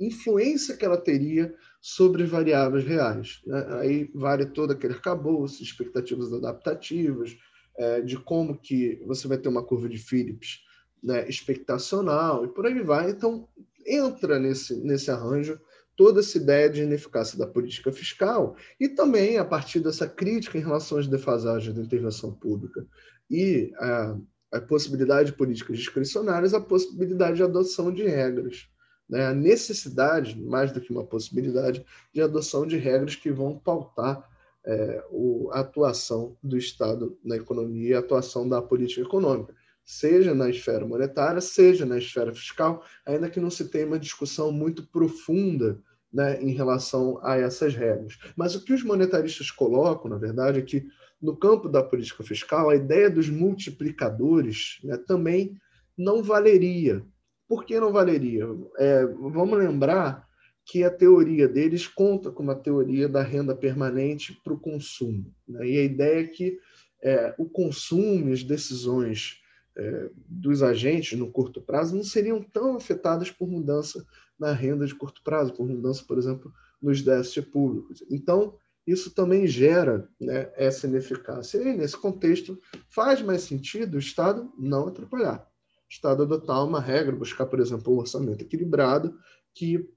influência 0.00 0.74
que 0.74 0.86
ela 0.86 0.96
teria 0.96 1.54
sobre 1.82 2.24
variáveis 2.24 2.86
reais. 2.86 3.42
Né? 3.44 3.66
Aí 3.78 4.10
vale 4.14 4.46
todo 4.46 4.70
aquele 4.70 4.94
arcabouço, 4.94 5.62
expectativas 5.62 6.32
adaptativas, 6.32 7.36
é, 7.76 8.00
de 8.00 8.16
como 8.16 8.58
que 8.58 9.04
você 9.06 9.28
vai 9.28 9.36
ter 9.36 9.50
uma 9.50 9.62
curva 9.62 9.86
de 9.86 9.98
Phillips 9.98 10.60
né, 11.02 11.28
expectacional 11.28 12.44
e 12.44 12.48
por 12.48 12.66
aí 12.66 12.82
vai. 12.82 13.10
Então, 13.10 13.48
entra 13.86 14.38
nesse, 14.38 14.76
nesse 14.76 15.10
arranjo 15.10 15.60
toda 15.96 16.20
essa 16.20 16.38
ideia 16.38 16.70
de 16.70 16.82
ineficácia 16.82 17.38
da 17.38 17.46
política 17.46 17.92
fiscal 17.92 18.56
e 18.78 18.88
também, 18.88 19.36
a 19.36 19.44
partir 19.44 19.80
dessa 19.80 20.08
crítica 20.08 20.56
em 20.56 20.62
relação 20.62 20.98
às 20.98 21.06
defasagens 21.06 21.74
da 21.74 21.82
intervenção 21.82 22.32
pública 22.32 22.86
e 23.30 23.72
a, 23.78 24.16
a 24.52 24.60
possibilidade 24.60 25.30
de 25.30 25.36
políticas 25.36 25.78
discricionárias, 25.78 26.54
a 26.54 26.60
possibilidade 26.60 27.36
de 27.36 27.42
adoção 27.42 27.92
de 27.92 28.04
regras. 28.04 28.68
Né? 29.08 29.26
A 29.26 29.34
necessidade, 29.34 30.40
mais 30.40 30.72
do 30.72 30.80
que 30.80 30.92
uma 30.92 31.04
possibilidade, 31.04 31.84
de 32.14 32.22
adoção 32.22 32.66
de 32.66 32.76
regras 32.76 33.16
que 33.16 33.30
vão 33.30 33.58
pautar 33.58 34.26
é, 34.64 35.04
o, 35.10 35.50
a 35.52 35.60
atuação 35.60 36.36
do 36.42 36.56
Estado 36.56 37.18
na 37.24 37.36
economia 37.36 37.90
e 37.90 37.94
a 37.94 37.98
atuação 37.98 38.48
da 38.48 38.62
política 38.62 39.02
econômica. 39.02 39.54
Seja 39.90 40.32
na 40.32 40.48
esfera 40.48 40.86
monetária, 40.86 41.40
seja 41.40 41.84
na 41.84 41.98
esfera 41.98 42.32
fiscal, 42.32 42.84
ainda 43.04 43.28
que 43.28 43.40
não 43.40 43.50
se 43.50 43.68
tenha 43.68 43.86
uma 43.86 43.98
discussão 43.98 44.52
muito 44.52 44.86
profunda 44.86 45.82
né, 46.12 46.40
em 46.40 46.52
relação 46.52 47.18
a 47.24 47.36
essas 47.36 47.74
regras. 47.74 48.16
Mas 48.36 48.54
o 48.54 48.64
que 48.64 48.72
os 48.72 48.84
monetaristas 48.84 49.50
colocam, 49.50 50.08
na 50.08 50.16
verdade, 50.16 50.60
é 50.60 50.62
que 50.62 50.86
no 51.20 51.36
campo 51.36 51.68
da 51.68 51.82
política 51.82 52.22
fiscal, 52.22 52.70
a 52.70 52.76
ideia 52.76 53.10
dos 53.10 53.28
multiplicadores 53.28 54.78
né, 54.84 54.96
também 54.96 55.56
não 55.98 56.22
valeria. 56.22 57.04
Por 57.48 57.64
que 57.64 57.78
não 57.80 57.92
valeria? 57.92 58.46
É, 58.78 59.04
vamos 59.04 59.58
lembrar 59.58 60.24
que 60.64 60.84
a 60.84 60.90
teoria 60.90 61.48
deles 61.48 61.88
conta 61.88 62.30
com 62.30 62.44
uma 62.44 62.54
teoria 62.54 63.08
da 63.08 63.22
renda 63.22 63.56
permanente 63.56 64.40
para 64.44 64.52
o 64.52 64.60
consumo. 64.60 65.34
Né? 65.48 65.66
E 65.66 65.78
a 65.78 65.82
ideia 65.82 66.20
é 66.20 66.28
que 66.28 66.58
é, 67.02 67.34
o 67.36 67.46
consumo 67.46 68.28
e 68.28 68.32
as 68.32 68.44
decisões 68.44 69.39
é, 69.80 70.10
dos 70.28 70.62
agentes 70.62 71.18
no 71.18 71.30
curto 71.30 71.58
prazo 71.62 71.96
não 71.96 72.04
seriam 72.04 72.42
tão 72.42 72.76
afetadas 72.76 73.30
por 73.30 73.48
mudança 73.48 74.06
na 74.38 74.52
renda 74.52 74.86
de 74.86 74.94
curto 74.94 75.22
prazo, 75.22 75.54
por 75.54 75.66
mudança, 75.66 76.04
por 76.06 76.18
exemplo, 76.18 76.52
nos 76.82 77.00
déficits 77.00 77.50
públicos. 77.50 78.04
Então, 78.10 78.58
isso 78.86 79.10
também 79.14 79.46
gera 79.46 80.06
né, 80.20 80.52
essa 80.54 80.86
ineficácia. 80.86 81.58
E 81.58 81.76
nesse 81.76 81.96
contexto, 81.96 82.58
faz 82.88 83.22
mais 83.22 83.42
sentido 83.42 83.94
o 83.94 83.98
Estado 83.98 84.52
não 84.58 84.88
atrapalhar. 84.88 85.40
O 85.40 85.90
Estado 85.90 86.22
adotar 86.22 86.62
uma 86.64 86.80
regra, 86.80 87.16
buscar, 87.16 87.46
por 87.46 87.58
exemplo, 87.58 87.92
um 87.94 87.98
orçamento 87.98 88.42
equilibrado 88.42 89.18
que 89.54 89.88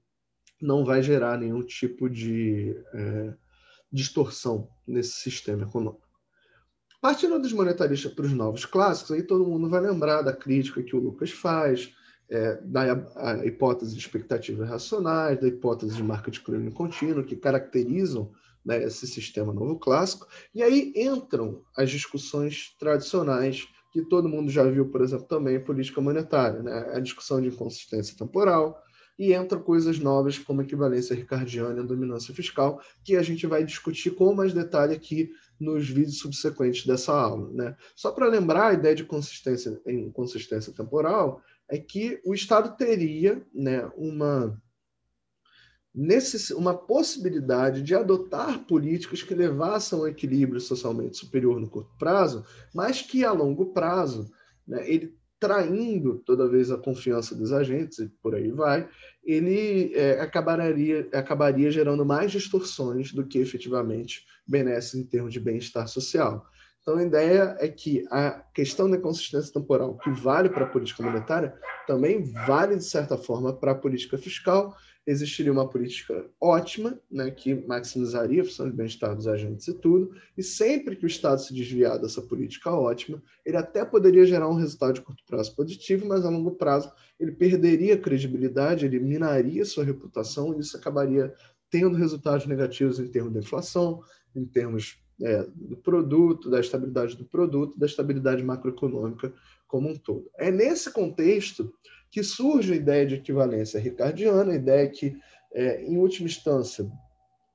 não 0.62 0.84
vai 0.84 1.02
gerar 1.02 1.38
nenhum 1.38 1.62
tipo 1.62 2.08
de 2.08 2.74
é, 2.94 3.34
distorção 3.92 4.68
nesse 4.86 5.12
sistema 5.12 5.64
econômico. 5.64 6.03
Partindo 7.04 7.38
dos 7.38 7.52
monetaristas 7.52 8.14
para 8.14 8.24
os 8.24 8.32
novos 8.32 8.64
clássicos, 8.64 9.10
aí 9.10 9.22
todo 9.22 9.44
mundo 9.44 9.68
vai 9.68 9.78
lembrar 9.78 10.22
da 10.22 10.32
crítica 10.32 10.82
que 10.82 10.96
o 10.96 10.98
Lucas 10.98 11.30
faz, 11.30 11.92
é, 12.30 12.58
da 12.62 13.44
hipótese 13.44 13.92
de 13.92 14.00
expectativas 14.00 14.66
racionais, 14.66 15.38
da 15.38 15.46
hipótese 15.46 15.96
de 15.96 16.02
marca 16.02 16.30
de 16.30 16.40
clone 16.40 16.70
contínuo, 16.70 17.22
que 17.22 17.36
caracterizam 17.36 18.32
né, 18.64 18.82
esse 18.82 19.06
sistema 19.06 19.52
novo 19.52 19.78
clássico. 19.78 20.26
E 20.54 20.62
aí 20.62 20.94
entram 20.96 21.60
as 21.76 21.90
discussões 21.90 22.74
tradicionais 22.78 23.68
que 23.92 24.00
todo 24.00 24.26
mundo 24.26 24.50
já 24.50 24.64
viu, 24.64 24.88
por 24.88 25.02
exemplo, 25.02 25.26
também 25.26 25.56
em 25.56 25.62
política 25.62 26.00
monetária, 26.00 26.62
né? 26.62 26.90
a 26.94 27.00
discussão 27.00 27.38
de 27.38 27.48
inconsistência 27.48 28.16
temporal, 28.16 28.82
e 29.18 29.34
entram 29.34 29.60
coisas 29.60 29.98
novas 29.98 30.38
como 30.38 30.62
equivalência 30.62 31.14
ricardiana 31.14 31.82
e 31.82 31.86
dominância 31.86 32.34
fiscal, 32.34 32.80
que 33.04 33.14
a 33.14 33.22
gente 33.22 33.46
vai 33.46 33.62
discutir 33.62 34.12
com 34.12 34.34
mais 34.34 34.54
detalhe 34.54 34.94
aqui 34.94 35.30
nos 35.58 35.88
vídeos 35.88 36.18
subsequentes 36.18 36.86
dessa 36.86 37.12
aula. 37.12 37.50
Né? 37.52 37.76
Só 37.94 38.12
para 38.12 38.28
lembrar, 38.28 38.68
a 38.68 38.74
ideia 38.74 38.94
de 38.94 39.04
consistência 39.04 39.80
em 39.86 40.10
consistência 40.10 40.72
temporal 40.72 41.40
é 41.68 41.78
que 41.78 42.20
o 42.24 42.34
Estado 42.34 42.76
teria 42.76 43.44
né, 43.54 43.90
uma, 43.96 44.60
uma 46.56 46.74
possibilidade 46.74 47.82
de 47.82 47.94
adotar 47.94 48.64
políticas 48.66 49.22
que 49.22 49.34
levassem 49.34 49.98
a 49.98 50.02
um 50.02 50.06
equilíbrio 50.06 50.60
socialmente 50.60 51.16
superior 51.16 51.60
no 51.60 51.70
curto 51.70 51.96
prazo, 51.98 52.44
mas 52.74 53.00
que 53.00 53.24
a 53.24 53.32
longo 53.32 53.72
prazo 53.72 54.30
né, 54.66 54.88
ele 54.88 55.16
traindo 55.44 56.22
toda 56.24 56.48
vez 56.48 56.70
a 56.70 56.78
confiança 56.78 57.34
dos 57.34 57.52
agentes 57.52 57.98
e 57.98 58.08
por 58.22 58.34
aí 58.34 58.50
vai, 58.50 58.88
ele 59.22 59.92
é, 59.94 60.18
acabaria, 60.18 61.06
acabaria 61.12 61.70
gerando 61.70 62.02
mais 62.02 62.32
distorções 62.32 63.12
do 63.12 63.26
que 63.26 63.38
efetivamente 63.38 64.24
benesses 64.46 64.94
em 64.94 65.04
termos 65.04 65.34
de 65.34 65.40
bem-estar 65.40 65.86
social. 65.86 66.46
Então, 66.80 66.96
a 66.96 67.02
ideia 67.02 67.56
é 67.60 67.68
que 67.68 68.06
a 68.10 68.42
questão 68.54 68.90
da 68.90 68.96
consistência 68.96 69.52
temporal, 69.52 69.98
que 69.98 70.10
vale 70.10 70.48
para 70.48 70.64
a 70.64 70.68
política 70.68 71.02
monetária, 71.02 71.54
também 71.86 72.22
vale, 72.46 72.76
de 72.76 72.84
certa 72.84 73.18
forma, 73.18 73.52
para 73.52 73.72
a 73.72 73.74
política 73.74 74.16
fiscal, 74.16 74.74
existiria 75.06 75.52
uma 75.52 75.68
política 75.68 76.24
ótima, 76.40 76.98
né, 77.10 77.30
que 77.30 77.54
maximizaria 77.54 78.42
a 78.42 78.44
função 78.44 78.70
de 78.70 78.76
bem-estar 78.76 79.14
dos 79.14 79.26
agentes 79.26 79.68
e 79.68 79.74
tudo, 79.74 80.14
e 80.36 80.42
sempre 80.42 80.96
que 80.96 81.04
o 81.04 81.06
Estado 81.06 81.40
se 81.40 81.52
desviar 81.52 81.98
dessa 81.98 82.22
política 82.22 82.70
ótima, 82.70 83.22
ele 83.44 83.56
até 83.56 83.84
poderia 83.84 84.24
gerar 84.24 84.48
um 84.48 84.54
resultado 84.54 84.94
de 84.94 85.02
curto 85.02 85.22
prazo 85.26 85.54
positivo, 85.54 86.06
mas 86.06 86.24
a 86.24 86.30
longo 86.30 86.52
prazo 86.52 86.90
ele 87.20 87.32
perderia 87.32 87.98
credibilidade, 87.98 88.86
ele 88.86 88.98
minaria 88.98 89.64
sua 89.64 89.84
reputação, 89.84 90.54
e 90.54 90.60
isso 90.60 90.76
acabaria 90.76 91.34
tendo 91.70 91.96
resultados 91.96 92.46
negativos 92.46 92.98
em 92.98 93.06
termos 93.06 93.32
da 93.32 93.40
inflação, 93.40 94.02
em 94.34 94.44
termos 94.44 94.98
é, 95.22 95.46
do 95.54 95.76
produto, 95.76 96.50
da 96.50 96.60
estabilidade 96.60 97.16
do 97.16 97.24
produto, 97.24 97.78
da 97.78 97.86
estabilidade 97.86 98.42
macroeconômica 98.42 99.32
como 99.66 99.88
um 99.88 99.96
todo. 99.96 100.30
É 100.38 100.50
nesse 100.50 100.90
contexto 100.92 101.72
que 102.14 102.22
surge 102.22 102.72
a 102.72 102.76
ideia 102.76 103.04
de 103.04 103.16
equivalência 103.16 103.80
ricardiana, 103.80 104.52
a 104.52 104.54
ideia 104.54 104.88
que, 104.88 105.16
é, 105.52 105.82
em 105.82 105.96
última 105.96 106.28
instância, 106.28 106.88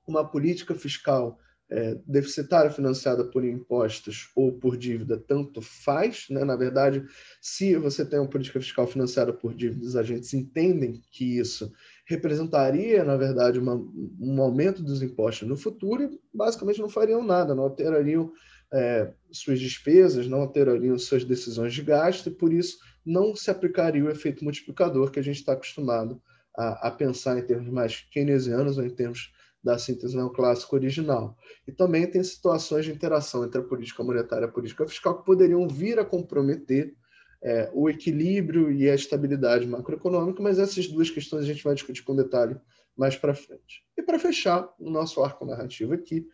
uma 0.05 0.29
política 0.29 0.75
fiscal 0.75 1.39
é, 1.71 1.97
deficitária 2.05 2.69
financiada 2.69 3.23
por 3.23 3.45
impostos 3.45 4.29
ou 4.35 4.51
por 4.51 4.75
dívida 4.75 5.17
tanto 5.17 5.61
faz. 5.61 6.25
Né? 6.29 6.43
Na 6.43 6.57
verdade, 6.57 7.05
se 7.39 7.73
você 7.77 8.03
tem 8.03 8.19
uma 8.19 8.27
política 8.27 8.59
fiscal 8.59 8.85
financiada 8.85 9.31
por 9.31 9.53
dívidas, 9.53 9.95
a 9.95 10.03
gente 10.03 10.35
entendem 10.35 11.01
que 11.09 11.39
isso 11.39 11.71
representaria, 12.05 13.05
na 13.05 13.15
verdade, 13.15 13.59
uma, 13.59 13.75
um 14.19 14.41
aumento 14.41 14.83
dos 14.83 15.01
impostos 15.01 15.47
no 15.47 15.55
futuro 15.55 16.03
e 16.03 16.19
basicamente 16.33 16.81
não 16.81 16.89
fariam 16.89 17.23
nada, 17.23 17.55
não 17.55 17.63
alterariam 17.63 18.29
é, 18.73 19.11
suas 19.31 19.59
despesas, 19.59 20.27
não 20.27 20.41
alterariam 20.41 20.97
suas 20.97 21.23
decisões 21.23 21.73
de 21.73 21.81
gasto 21.81 22.27
e, 22.27 22.31
por 22.31 22.53
isso, 22.53 22.77
não 23.05 23.35
se 23.35 23.49
aplicaria 23.49 24.03
o 24.03 24.09
efeito 24.09 24.43
multiplicador 24.43 25.11
que 25.11 25.19
a 25.19 25.23
gente 25.23 25.37
está 25.37 25.53
acostumado 25.53 26.21
a, 26.55 26.87
a, 26.87 26.91
pensar 26.91 27.37
em 27.37 27.41
termos 27.41 27.71
mais 27.71 28.01
keynesianos 28.11 28.77
ou 28.77 28.85
em 28.85 28.89
termos 28.89 29.33
da 29.63 29.77
síntese 29.77 30.15
neoclássica 30.15 30.75
original. 30.75 31.35
E 31.67 31.71
também 31.71 32.07
tem 32.07 32.23
situações 32.23 32.85
de 32.85 32.91
interação 32.91 33.43
entre 33.43 33.59
a 33.59 33.63
política 33.63 34.03
monetária 34.03 34.45
e 34.45 34.49
a 34.49 34.51
política 34.51 34.87
fiscal 34.87 35.19
que 35.19 35.25
poderiam 35.25 35.67
vir 35.67 35.99
a 35.99 36.05
comprometer 36.05 36.95
é, 37.41 37.69
o 37.73 37.89
equilíbrio 37.89 38.71
e 38.71 38.89
a 38.89 38.95
estabilidade 38.95 39.65
macroeconômica, 39.65 40.41
mas 40.41 40.59
essas 40.59 40.87
duas 40.87 41.09
questões 41.09 41.43
a 41.43 41.47
gente 41.47 41.63
vai 41.63 41.73
discutir 41.73 42.03
com 42.03 42.15
detalhe 42.15 42.57
mais 42.95 43.15
para 43.15 43.33
frente. 43.33 43.85
E 43.97 44.03
para 44.03 44.19
fechar 44.19 44.69
o 44.77 44.89
nosso 44.89 45.23
arco 45.23 45.45
narrativo 45.45 45.93
aqui, 45.93 46.27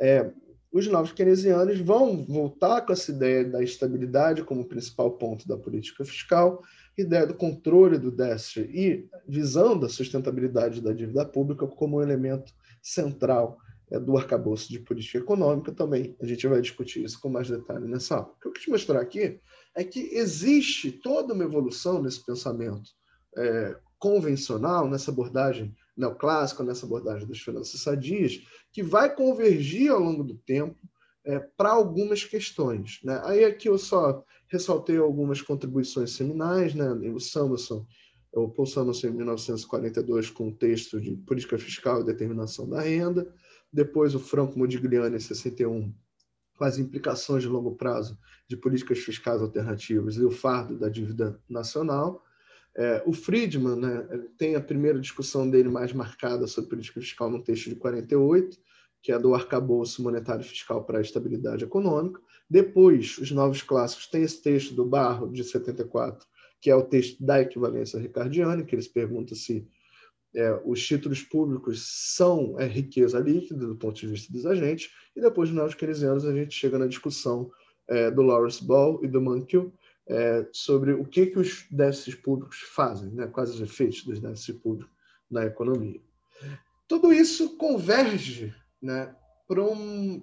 é, 0.00 0.30
os 0.74 0.88
novos 0.88 1.12
keynesianos 1.12 1.78
vão 1.78 2.24
voltar 2.24 2.80
com 2.80 2.92
essa 2.92 3.12
ideia 3.12 3.44
da 3.44 3.62
estabilidade 3.62 4.42
como 4.42 4.64
principal 4.64 5.12
ponto 5.12 5.46
da 5.46 5.56
política 5.56 6.04
fiscal, 6.04 6.60
ideia 6.98 7.24
do 7.24 7.32
controle 7.32 7.96
do 7.96 8.10
déficit 8.10 8.68
e 8.74 9.08
visão 9.28 9.78
da 9.78 9.88
sustentabilidade 9.88 10.80
da 10.80 10.92
dívida 10.92 11.24
pública 11.24 11.64
como 11.64 11.98
um 11.98 12.02
elemento 12.02 12.52
central 12.82 13.56
é, 13.88 14.00
do 14.00 14.16
arcabouço 14.16 14.68
de 14.68 14.80
política 14.80 15.18
econômica 15.18 15.70
também. 15.70 16.16
A 16.20 16.26
gente 16.26 16.44
vai 16.48 16.60
discutir 16.60 17.04
isso 17.04 17.20
com 17.20 17.28
mais 17.28 17.48
detalhe 17.48 17.86
nessa 17.86 18.16
aula. 18.16 18.32
O 18.36 18.40
que 18.40 18.48
eu 18.48 18.52
quis 18.52 18.66
mostrar 18.66 19.00
aqui 19.00 19.38
é 19.76 19.84
que 19.84 20.00
existe 20.12 20.90
toda 20.90 21.34
uma 21.34 21.44
evolução 21.44 22.02
nesse 22.02 22.26
pensamento 22.26 22.90
é, 23.38 23.76
convencional, 23.96 24.90
nessa 24.90 25.12
abordagem 25.12 25.72
neoclássica, 25.96 26.64
nessa 26.64 26.86
abordagem 26.86 27.26
das 27.26 27.38
finanças 27.38 27.80
sadias, 27.80 28.40
que 28.72 28.82
vai 28.82 29.14
convergir 29.14 29.90
ao 29.90 30.00
longo 30.00 30.24
do 30.24 30.34
tempo 30.34 30.76
é, 31.24 31.38
para 31.38 31.70
algumas 31.70 32.24
questões. 32.24 33.00
Né? 33.02 33.20
Aí 33.24 33.44
aqui 33.44 33.68
eu 33.68 33.78
só 33.78 34.24
ressaltei 34.48 34.98
algumas 34.98 35.40
contribuições 35.40 36.12
seminais, 36.12 36.74
né? 36.74 36.90
o 37.10 37.20
Samuelson, 37.20 37.86
o 38.32 38.48
Paul 38.48 38.66
Samuelson 38.66 39.08
em 39.08 39.12
1942 39.12 40.30
com 40.30 40.48
o 40.48 40.54
texto 40.54 41.00
de 41.00 41.16
Política 41.16 41.58
Fiscal 41.58 42.00
e 42.00 42.04
Determinação 42.04 42.68
da 42.68 42.80
Renda, 42.80 43.32
depois 43.72 44.14
o 44.14 44.20
Franco 44.20 44.58
Modigliani 44.58 45.16
em 45.16 45.20
61 45.20 45.94
com 46.56 46.64
as 46.64 46.78
implicações 46.78 47.42
de 47.42 47.48
longo 47.48 47.74
prazo 47.74 48.16
de 48.48 48.56
políticas 48.56 48.98
fiscais 48.98 49.40
alternativas 49.40 50.16
e 50.16 50.22
o 50.22 50.30
fardo 50.30 50.78
da 50.78 50.88
dívida 50.88 51.40
nacional, 51.48 52.22
é, 52.76 53.02
o 53.06 53.12
Friedman 53.12 53.76
né, 53.76 54.06
tem 54.36 54.56
a 54.56 54.60
primeira 54.60 54.98
discussão 54.98 55.48
dele 55.48 55.68
mais 55.68 55.92
marcada 55.92 56.46
sobre 56.46 56.70
política 56.70 57.00
fiscal 57.00 57.30
no 57.30 57.42
texto 57.42 57.68
de 57.68 57.76
48, 57.76 58.58
que 59.00 59.12
é 59.12 59.18
do 59.18 59.34
arcabouço 59.34 60.02
monetário 60.02 60.44
fiscal 60.44 60.84
para 60.84 60.98
a 60.98 61.02
estabilidade 61.02 61.64
econômica. 61.64 62.20
Depois, 62.50 63.18
os 63.18 63.30
novos 63.30 63.62
clássicos 63.62 64.06
têm 64.06 64.22
esse 64.22 64.42
texto 64.42 64.74
do 64.74 64.84
Barro, 64.84 65.30
de 65.30 65.44
74, 65.44 66.26
que 66.60 66.70
é 66.70 66.74
o 66.74 66.82
texto 66.82 67.22
da 67.24 67.40
equivalência 67.40 67.98
ricardiana, 68.00 68.64
que 68.64 68.74
eles 68.74 68.88
perguntam 68.88 69.36
se 69.36 69.68
é, 70.34 70.60
os 70.64 70.84
títulos 70.84 71.22
públicos 71.22 72.14
são 72.16 72.58
é, 72.58 72.66
riqueza 72.66 73.20
líquida 73.20 73.66
do 73.66 73.76
ponto 73.76 74.00
de 74.00 74.06
vista 74.08 74.32
dos 74.32 74.44
agentes. 74.46 74.90
E 75.14 75.20
depois, 75.20 75.48
nos 75.48 75.58
novos 75.58 75.74
keynesianos, 75.74 76.24
a 76.24 76.32
gente 76.32 76.54
chega 76.54 76.78
na 76.78 76.88
discussão 76.88 77.50
é, 77.86 78.10
do 78.10 78.22
Lawrence 78.22 78.64
Ball 78.64 79.04
e 79.04 79.08
do 79.08 79.20
Mankiw, 79.20 79.72
é, 80.06 80.46
sobre 80.52 80.92
o 80.92 81.04
que, 81.04 81.26
que 81.26 81.38
os 81.38 81.66
déficits 81.70 82.14
públicos 82.14 82.58
fazem, 82.60 83.10
né? 83.10 83.26
quais 83.26 83.50
os 83.50 83.60
efeitos 83.60 84.04
dos 84.04 84.20
déficits 84.20 84.60
públicos 84.60 84.92
na 85.30 85.44
economia. 85.44 86.00
Tudo 86.86 87.12
isso 87.12 87.56
converge 87.56 88.54
né, 88.80 89.14
para 89.48 89.62
um, 89.62 90.22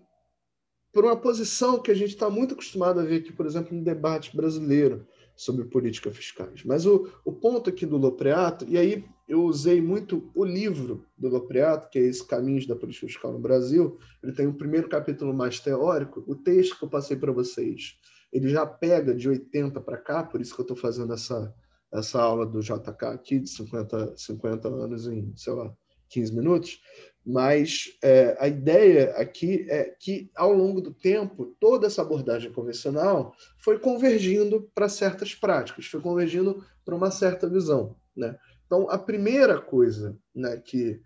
uma 0.95 1.17
posição 1.17 1.81
que 1.81 1.89
a 1.89 1.95
gente 1.95 2.11
está 2.11 2.29
muito 2.29 2.53
acostumado 2.53 2.99
a 2.99 3.03
ver 3.03 3.17
aqui, 3.17 3.33
por 3.33 3.45
exemplo, 3.45 3.75
no 3.75 3.83
debate 3.83 4.35
brasileiro, 4.35 5.07
sobre 5.35 5.65
política 5.65 6.11
fiscais. 6.11 6.63
Mas 6.63 6.85
o, 6.85 7.11
o 7.25 7.31
ponto 7.31 7.69
aqui 7.69 7.85
do 7.85 7.97
Lopreato, 7.97 8.65
e 8.69 8.77
aí 8.77 9.03
eu 9.27 9.43
usei 9.43 9.81
muito 9.81 10.29
o 10.35 10.43
livro 10.43 11.05
do 11.17 11.29
Lopreato, 11.29 11.89
que 11.89 11.97
é 11.97 12.03
esse 12.03 12.27
Caminhos 12.27 12.67
da 12.67 12.75
Política 12.75 13.07
Fiscal 13.07 13.33
no 13.33 13.39
Brasil, 13.39 13.97
ele 14.21 14.33
tem 14.33 14.45
um 14.45 14.53
primeiro 14.53 14.87
capítulo 14.87 15.33
mais 15.33 15.59
teórico, 15.59 16.23
o 16.27 16.35
texto 16.35 16.77
que 16.77 16.83
eu 16.83 16.89
passei 16.89 17.17
para 17.17 17.31
vocês, 17.31 17.97
ele 18.31 18.49
já 18.49 18.65
pega 18.65 19.13
de 19.13 19.27
80 19.27 19.79
para 19.81 19.97
cá, 19.97 20.23
por 20.23 20.41
isso 20.41 20.53
que 20.55 20.61
eu 20.61 20.63
estou 20.63 20.77
fazendo 20.77 21.13
essa, 21.13 21.53
essa 21.93 22.21
aula 22.21 22.45
do 22.45 22.61
JK 22.61 23.05
aqui, 23.13 23.39
de 23.39 23.49
50, 23.49 24.15
50 24.17 24.67
anos 24.67 25.07
em, 25.07 25.33
sei 25.35 25.53
lá, 25.53 25.73
15 26.09 26.35
minutos, 26.35 26.81
mas 27.25 27.97
é, 28.03 28.35
a 28.39 28.47
ideia 28.47 29.11
aqui 29.15 29.65
é 29.69 29.95
que, 29.99 30.31
ao 30.35 30.51
longo 30.51 30.81
do 30.81 30.91
tempo, 30.91 31.55
toda 31.59 31.87
essa 31.87 32.01
abordagem 32.01 32.51
convencional 32.51 33.33
foi 33.59 33.79
convergindo 33.79 34.69
para 34.73 34.89
certas 34.89 35.35
práticas, 35.35 35.85
foi 35.85 36.01
convergindo 36.01 36.65
para 36.83 36.95
uma 36.95 37.11
certa 37.11 37.47
visão. 37.47 37.95
Né? 38.15 38.35
Então, 38.65 38.89
a 38.89 38.97
primeira 38.97 39.61
coisa 39.61 40.17
né, 40.33 40.57
que, 40.57 40.99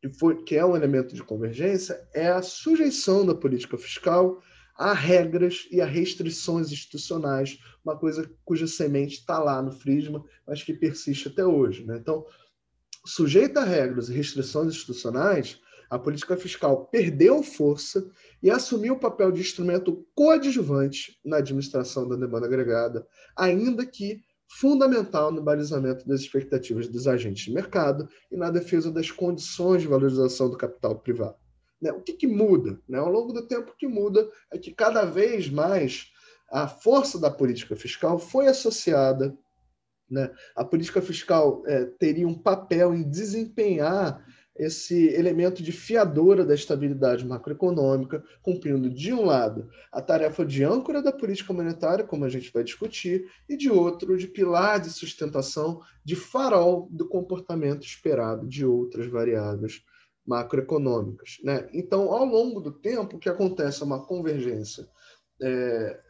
que, 0.00 0.08
foi, 0.10 0.42
que 0.44 0.54
é 0.54 0.64
um 0.64 0.76
elemento 0.76 1.14
de 1.14 1.24
convergência 1.24 2.00
é 2.14 2.28
a 2.28 2.42
sujeição 2.42 3.26
da 3.26 3.34
política 3.34 3.76
fiscal 3.76 4.40
a 4.76 4.92
regras 4.92 5.66
e 5.70 5.80
a 5.80 5.86
restrições 5.86 6.70
institucionais, 6.70 7.58
uma 7.84 7.96
coisa 7.96 8.30
cuja 8.44 8.66
semente 8.66 9.18
está 9.18 9.38
lá 9.38 9.62
no 9.62 9.72
Frisma, 9.72 10.24
mas 10.46 10.62
que 10.62 10.74
persiste 10.74 11.28
até 11.28 11.44
hoje. 11.44 11.84
Né? 11.84 11.96
Então, 11.96 12.26
sujeita 13.04 13.60
a 13.60 13.64
regras 13.64 14.08
e 14.08 14.12
restrições 14.12 14.68
institucionais, 14.68 15.60
a 15.88 15.98
política 15.98 16.36
fiscal 16.36 16.86
perdeu 16.86 17.42
força 17.42 18.10
e 18.42 18.50
assumiu 18.50 18.94
o 18.94 18.98
papel 18.98 19.30
de 19.30 19.40
instrumento 19.40 20.04
coadjuvante 20.14 21.18
na 21.24 21.38
administração 21.38 22.08
da 22.08 22.16
demanda 22.16 22.46
agregada, 22.46 23.06
ainda 23.36 23.86
que 23.86 24.20
fundamental 24.48 25.32
no 25.32 25.42
balizamento 25.42 26.06
das 26.06 26.20
expectativas 26.20 26.88
dos 26.88 27.06
agentes 27.06 27.44
de 27.44 27.52
mercado 27.52 28.08
e 28.30 28.36
na 28.36 28.50
defesa 28.50 28.90
das 28.90 29.10
condições 29.10 29.82
de 29.82 29.88
valorização 29.88 30.50
do 30.50 30.56
capital 30.56 30.98
privado. 30.98 31.36
Né? 31.80 31.92
O 31.92 32.00
que, 32.00 32.12
que 32.12 32.26
muda? 32.26 32.80
Né? 32.88 32.98
Ao 32.98 33.10
longo 33.10 33.32
do 33.32 33.46
tempo, 33.46 33.70
o 33.70 33.76
que 33.76 33.86
muda 33.86 34.28
é 34.52 34.58
que 34.58 34.72
cada 34.72 35.04
vez 35.04 35.48
mais 35.48 36.10
a 36.50 36.68
força 36.68 37.18
da 37.18 37.30
política 37.30 37.74
fiscal 37.74 38.18
foi 38.18 38.46
associada 38.46 39.36
né? 40.10 40.30
A 40.54 40.64
política 40.64 41.02
fiscal 41.02 41.62
é, 41.66 41.84
teria 41.84 42.26
um 42.26 42.34
papel 42.34 42.94
em 42.94 43.02
desempenhar 43.02 44.24
esse 44.58 45.08
elemento 45.08 45.62
de 45.62 45.70
fiadora 45.70 46.42
da 46.42 46.54
estabilidade 46.54 47.26
macroeconômica, 47.26 48.24
cumprindo, 48.40 48.88
de 48.88 49.12
um 49.12 49.22
lado, 49.22 49.68
a 49.92 50.00
tarefa 50.00 50.46
de 50.46 50.64
âncora 50.64 51.02
da 51.02 51.12
política 51.12 51.52
monetária, 51.52 52.06
como 52.06 52.24
a 52.24 52.28
gente 52.30 52.50
vai 52.50 52.64
discutir, 52.64 53.30
e 53.46 53.54
de 53.54 53.70
outro, 53.70 54.16
de 54.16 54.26
pilar 54.26 54.80
de 54.80 54.88
sustentação, 54.88 55.82
de 56.02 56.16
farol 56.16 56.88
do 56.90 57.06
comportamento 57.06 57.84
esperado 57.84 58.46
de 58.48 58.64
outras 58.64 59.06
variáveis 59.08 59.82
macroeconômicas. 60.26 61.38
Né? 61.42 61.68
Então, 61.72 62.12
ao 62.12 62.24
longo 62.24 62.60
do 62.60 62.72
tempo, 62.72 63.16
o 63.16 63.18
que 63.18 63.28
acontece 63.28 63.82
é 63.82 63.86
uma 63.86 64.04
convergência 64.04 64.88
é, 65.40 66.00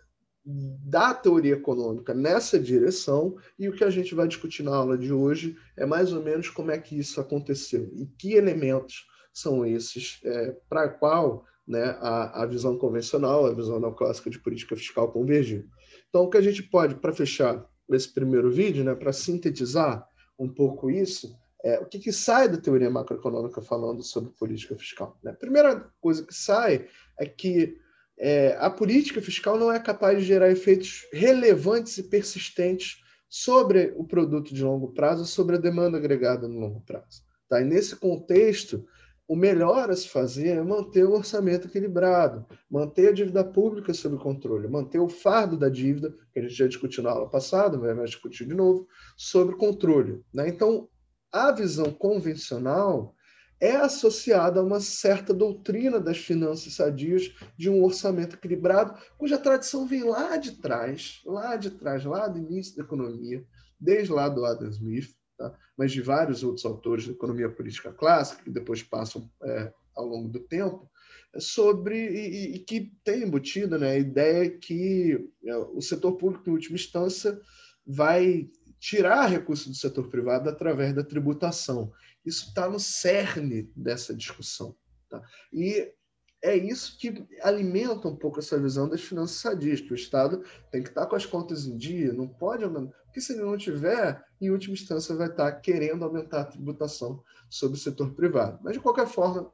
da 0.45 1.13
teoria 1.13 1.55
econômica 1.55 2.15
nessa 2.15 2.59
direção, 2.59 3.37
e 3.59 3.69
o 3.69 3.73
que 3.73 3.83
a 3.83 3.91
gente 3.91 4.15
vai 4.15 4.29
discutir 4.29 4.63
na 4.63 4.75
aula 4.75 4.97
de 4.97 5.13
hoje 5.13 5.57
é 5.77 5.85
mais 5.85 6.13
ou 6.13 6.23
menos 6.23 6.49
como 6.49 6.71
é 6.71 6.79
que 6.79 6.97
isso 6.97 7.21
aconteceu 7.21 7.91
e 7.95 8.07
que 8.07 8.35
elementos 8.35 9.07
são 9.35 9.67
esses 9.67 10.21
é, 10.25 10.57
para 10.69 10.89
qual 10.89 11.45
né, 11.67 11.97
a, 12.01 12.43
a 12.43 12.47
visão 12.47 12.79
convencional, 12.79 13.45
a 13.45 13.53
visão 13.53 13.81
neoclássica 13.81 14.31
de 14.31 14.39
política 14.39 14.77
fiscal 14.77 15.11
convergiu. 15.11 15.65
Então, 16.09 16.23
o 16.23 16.31
que 16.31 16.39
a 16.39 16.43
gente 16.43 16.63
pode, 16.63 16.95
para 16.95 17.13
fechar 17.13 17.67
esse 17.91 18.13
primeiro 18.15 18.51
vídeo, 18.51 18.85
né, 18.85 18.95
para 18.95 19.13
sintetizar 19.13 20.07
um 20.39 20.49
pouco 20.49 20.89
isso, 20.89 21.37
é, 21.67 21.81
o 21.81 21.87
que, 21.87 21.99
que, 21.99 22.13
sai 22.13 22.49
da 22.49 22.57
teoria 22.57 22.89
macroeconômica 22.89 23.61
falando 23.61 24.01
sobre 24.01 24.31
política 24.31 24.77
fiscal? 24.77 25.19
Né? 25.21 25.33
A 25.33 25.35
primeira 25.35 25.91
coisa 26.01 26.25
que 26.25 26.33
sai 26.33 26.87
é 27.19 27.27
que 27.27 27.77
é, 28.17 28.57
a 28.61 28.71
política 28.71 29.21
fiscal 29.21 29.59
não 29.59 29.73
é 29.73 29.81
capaz 29.81 30.19
de 30.19 30.25
gerar 30.25 30.49
efeitos 30.49 31.05
relevantes 31.13 31.99
e 31.99 32.05
persistentes 32.05 33.03
sobre 33.29 33.93
o 33.97 34.05
produto 34.05 34.55
de 34.55 34.63
longo 34.63 34.93
prazo, 34.93 35.27
sobre 35.27 35.57
a 35.57 35.59
demanda 35.59 35.99
agregada 35.99 36.47
no 36.47 36.61
longo 36.61 36.81
prazo. 36.83 37.25
Tá? 37.49 37.61
E 37.61 37.65
nesse 37.65 37.97
contexto, 37.97 38.87
o 39.27 39.35
melhor 39.35 39.91
a 39.91 39.97
se 39.97 40.09
fazer 40.09 40.51
é 40.51 40.63
manter 40.63 41.05
o 41.05 41.15
orçamento 41.15 41.67
equilibrado, 41.67 42.47
manter 42.71 43.09
a 43.09 43.13
dívida 43.13 43.43
pública 43.43 43.93
sob 43.93 44.19
controle, 44.19 44.69
manter 44.69 45.01
o 45.01 45.09
fardo 45.09 45.57
da 45.57 45.69
dívida, 45.69 46.15
que 46.33 46.39
a 46.39 46.43
gente 46.43 46.55
já 46.55 46.69
discutiu 46.69 47.03
na 47.03 47.11
aula 47.11 47.29
passada, 47.29 47.77
vai 47.77 48.05
discutir 48.05 48.47
de 48.47 48.55
novo, 48.55 48.87
sobre 49.17 49.57
controle. 49.57 50.23
Né? 50.33 50.49
Então, 50.49 50.89
a 51.37 51.53
visão 51.53 51.93
convencional 51.93 53.15
é 53.61 53.75
associada 53.77 54.61
a 54.61 54.63
uma 54.63 54.81
certa 54.81 55.33
doutrina 55.33 55.99
das 55.99 56.19
finanças 56.19 56.75
sadias 56.75 57.35
de 57.57 57.71
um 57.71 57.83
orçamento 57.83 58.37
equilibrado, 58.37 58.99
cuja 59.17 59.39
tradição 59.39 59.87
vem 59.87 60.05
lá 60.05 60.37
de 60.37 60.53
trás, 60.61 61.23
lá 61.25 61.57
de 61.57 61.71
trás, 61.71 62.05
lá 62.05 62.29
do 62.29 62.39
início 62.39 62.77
da 62.77 62.83
economia, 62.83 63.45
desde 63.81 64.13
lá 64.13 64.29
do 64.29 64.45
Adam 64.45 64.69
Smith, 64.69 65.11
tá? 65.39 65.57
mas 65.77 65.93
de 65.93 66.03
vários 66.03 66.43
outros 66.43 66.67
autores 66.67 67.07
da 67.07 67.13
economia 67.13 67.49
política 67.49 67.93
clássica, 67.93 68.43
que 68.43 68.51
depois 68.51 68.83
passam 68.83 69.31
é, 69.43 69.73
ao 69.95 70.07
longo 70.07 70.29
do 70.29 70.41
tempo, 70.41 70.91
sobre 71.39 71.97
e, 71.97 72.57
e, 72.57 72.59
que 72.61 72.93
tem 73.05 73.23
embutido 73.23 73.79
né, 73.79 73.93
a 73.93 73.99
ideia 73.99 74.51
que 74.51 75.29
é, 75.45 75.57
o 75.57 75.81
setor 75.81 76.13
público, 76.13 76.49
em 76.49 76.53
última 76.53 76.77
instância, 76.77 77.39
vai 77.87 78.51
tirar 78.87 79.27
recursos 79.27 79.67
do 79.67 79.75
setor 79.75 80.09
privado 80.09 80.49
através 80.49 80.95
da 80.95 81.03
tributação. 81.03 81.93
Isso 82.25 82.47
está 82.47 82.71
no 82.71 82.79
cerne 82.79 83.69
dessa 83.75 84.15
discussão. 84.15 84.77
Tá? 85.11 85.21
E 85.53 85.93
é 86.41 86.57
isso 86.57 86.97
que 86.97 87.27
alimenta 87.43 88.07
um 88.07 88.15
pouco 88.15 88.39
essa 88.39 88.57
visão 88.57 88.89
das 88.89 89.01
finanças 89.03 89.59
que 89.81 89.93
o 89.93 89.97
Estado 89.97 90.45
tem 90.71 90.85
que 90.85 90.91
estar 90.91 91.05
com 91.07 91.17
as 91.17 91.27
contas 91.27 91.67
em 91.67 91.77
dia, 91.77 92.13
não 92.13 92.29
pode 92.29 92.63
aumentar, 92.63 92.97
porque 93.07 93.21
se 93.21 93.33
ele 93.33 93.43
não 93.43 93.57
tiver, 93.57 94.25
em 94.41 94.51
última 94.51 94.75
instância 94.75 95.17
vai 95.17 95.31
estar 95.31 95.51
querendo 95.55 96.05
aumentar 96.05 96.43
a 96.43 96.45
tributação 96.45 97.21
sobre 97.51 97.77
o 97.77 97.81
setor 97.81 98.15
privado. 98.15 98.61
Mas, 98.63 98.75
de 98.75 98.81
qualquer 98.81 99.09
forma, 99.09 99.53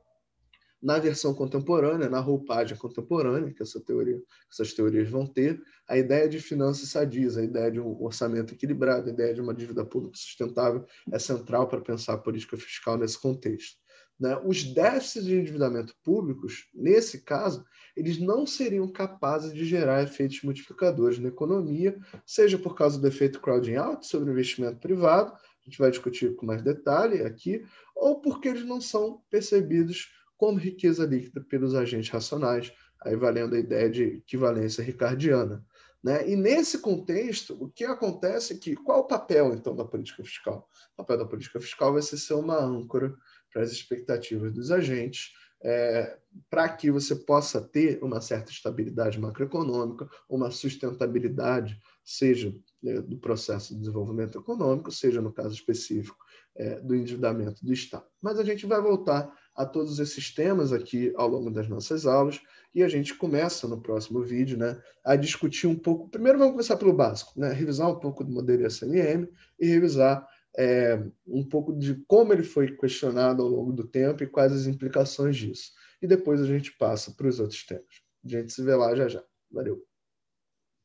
na 0.83 0.99
versão 0.99 1.33
contemporânea, 1.33 2.11
na 2.11 2.18
roupagem 2.18 2.77
contemporânea 2.77 3.53
que 3.55 3.62
essa 3.62 3.81
teoria, 3.81 4.21
essas 4.51 4.73
teorias 4.73 5.09
vão 5.09 5.27
ter, 5.27 5.62
a 5.88 5.97
ideia 5.97 6.29
de 6.29 6.40
finanças 6.40 6.88
sadias, 6.88 7.37
a 7.37 7.45
ideia 7.45 7.71
de 7.71 7.81
um 7.81 8.03
orçamento 8.03 8.53
equilibrado, 8.53 9.09
a 9.09 9.12
ideia 9.12 9.33
de 9.33 9.40
uma 9.40 9.55
dívida 9.55 9.85
pública 9.85 10.16
sustentável 10.16 10.85
é 11.12 11.18
central 11.18 11.68
para 11.68 11.81
pensar 11.81 12.14
a 12.14 12.18
política 12.18 12.57
fiscal 12.57 12.99
nesse 12.99 13.18
contexto. 13.18 13.81
Né? 14.18 14.37
Os 14.45 14.64
déficits 14.64 15.25
de 15.25 15.38
endividamento 15.38 15.95
públicos, 16.03 16.68
nesse 16.75 17.23
caso, 17.23 17.64
eles 17.97 18.18
não 18.18 18.47
seriam 18.47 18.90
capazes 18.90 19.53
de 19.53 19.64
gerar 19.64 20.03
efeitos 20.03 20.42
multiplicadores 20.42 21.18
na 21.18 21.29
economia, 21.29 21.99
seja 22.27 22.59
por 22.59 22.75
causa 22.75 22.99
do 22.99 23.07
efeito 23.07 23.40
crowding 23.40 23.77
out 23.77 24.07
sobre 24.07 24.31
o 24.31 24.33
investimento 24.33 24.79
privado, 24.79 25.33
a 25.33 25.64
gente 25.64 25.79
vai 25.79 25.90
discutir 25.90 26.35
com 26.35 26.45
mais 26.45 26.62
detalhe 26.62 27.23
aqui, 27.23 27.64
ou 27.95 28.21
porque 28.21 28.49
eles 28.49 28.64
não 28.64 28.81
são 28.81 29.23
percebidos 29.31 30.11
como 30.42 30.59
riqueza 30.59 31.07
líquida 31.07 31.40
pelos 31.40 31.72
agentes 31.72 32.11
racionais, 32.11 32.72
aí 33.00 33.14
valendo 33.14 33.55
a 33.55 33.61
ideia 33.61 33.88
de 33.88 34.02
equivalência 34.02 34.83
ricardiana. 34.83 35.64
Né? 36.02 36.28
E 36.28 36.35
nesse 36.35 36.81
contexto, 36.81 37.57
o 37.61 37.70
que 37.70 37.85
acontece 37.85 38.55
é 38.55 38.57
que 38.57 38.74
qual 38.74 39.02
o 39.02 39.07
papel 39.07 39.55
então 39.55 39.76
da 39.76 39.85
política 39.85 40.24
fiscal? 40.24 40.68
O 40.94 40.96
papel 40.96 41.18
da 41.18 41.26
política 41.26 41.61
fiscal 41.61 41.92
vai 41.92 42.02
ser, 42.02 42.16
ser 42.16 42.35
uma 42.35 42.59
âncora 42.59 43.14
para 43.52 43.62
as 43.62 43.70
expectativas 43.70 44.52
dos 44.52 44.72
agentes, 44.72 45.33
é, 45.62 46.18
para 46.50 46.68
que 46.70 46.90
você 46.90 47.14
possa 47.14 47.61
ter 47.61 48.02
uma 48.02 48.20
certa 48.20 48.50
estabilidade 48.50 49.20
macroeconômica, 49.20 50.09
uma 50.28 50.50
sustentabilidade, 50.50 51.78
seja 52.05 52.52
né, 52.83 53.00
do 53.00 53.16
processo 53.16 53.74
de 53.74 53.78
desenvolvimento 53.78 54.40
econômico, 54.40 54.90
seja 54.90 55.20
no 55.20 55.33
caso 55.33 55.55
específico 55.55 56.18
é, 56.57 56.81
do 56.81 56.96
endividamento 56.96 57.64
do 57.64 57.72
Estado. 57.72 58.07
Mas 58.20 58.40
a 58.40 58.44
gente 58.44 58.66
vai 58.66 58.81
voltar 58.81 59.33
a 59.55 59.67
todos 59.67 59.99
esses 59.99 60.35
temas 60.35 60.73
aqui 60.73 61.12
ao 61.17 61.29
longo 61.29 61.51
das 61.51 61.69
nossas 61.69 62.07
aulas 62.07 62.41
e 62.75 62.83
a 62.83 62.88
gente 62.88 63.15
começa 63.15 63.69
no 63.69 63.81
próximo 63.81 64.23
vídeo 64.23 64.57
né, 64.57 64.81
a 65.05 65.15
discutir 65.15 65.67
um 65.67 65.77
pouco. 65.77 66.09
Primeiro, 66.09 66.38
vamos 66.38 66.53
começar 66.53 66.77
pelo 66.77 66.93
básico, 66.93 67.38
né, 67.38 67.53
revisar 67.53 67.91
um 67.91 67.99
pouco 67.99 68.25
do 68.25 68.33
modelo 68.33 68.67
SLM 68.67 69.29
e 69.61 69.67
revisar 69.67 70.27
é, 70.57 71.03
um 71.27 71.45
pouco 71.45 71.73
de 71.73 71.95
como 72.07 72.33
ele 72.33 72.43
foi 72.43 72.75
questionado 72.77 73.43
ao 73.43 73.49
longo 73.49 73.73
do 73.73 73.87
tempo 73.87 74.23
e 74.23 74.27
quais 74.27 74.53
as 74.53 74.67
implicações 74.67 75.37
disso. 75.37 75.73
E 76.01 76.07
depois 76.07 76.41
a 76.41 76.47
gente 76.47 76.73
passa 76.77 77.12
para 77.12 77.29
os 77.29 77.38
outros 77.38 77.65
temas. 77.65 78.03
A 78.25 78.29
gente 78.29 78.53
se 78.53 78.62
vê 78.62 78.75
lá 78.75 78.95
já 78.95 79.09
já. 79.09 79.23
Valeu! 79.51 79.91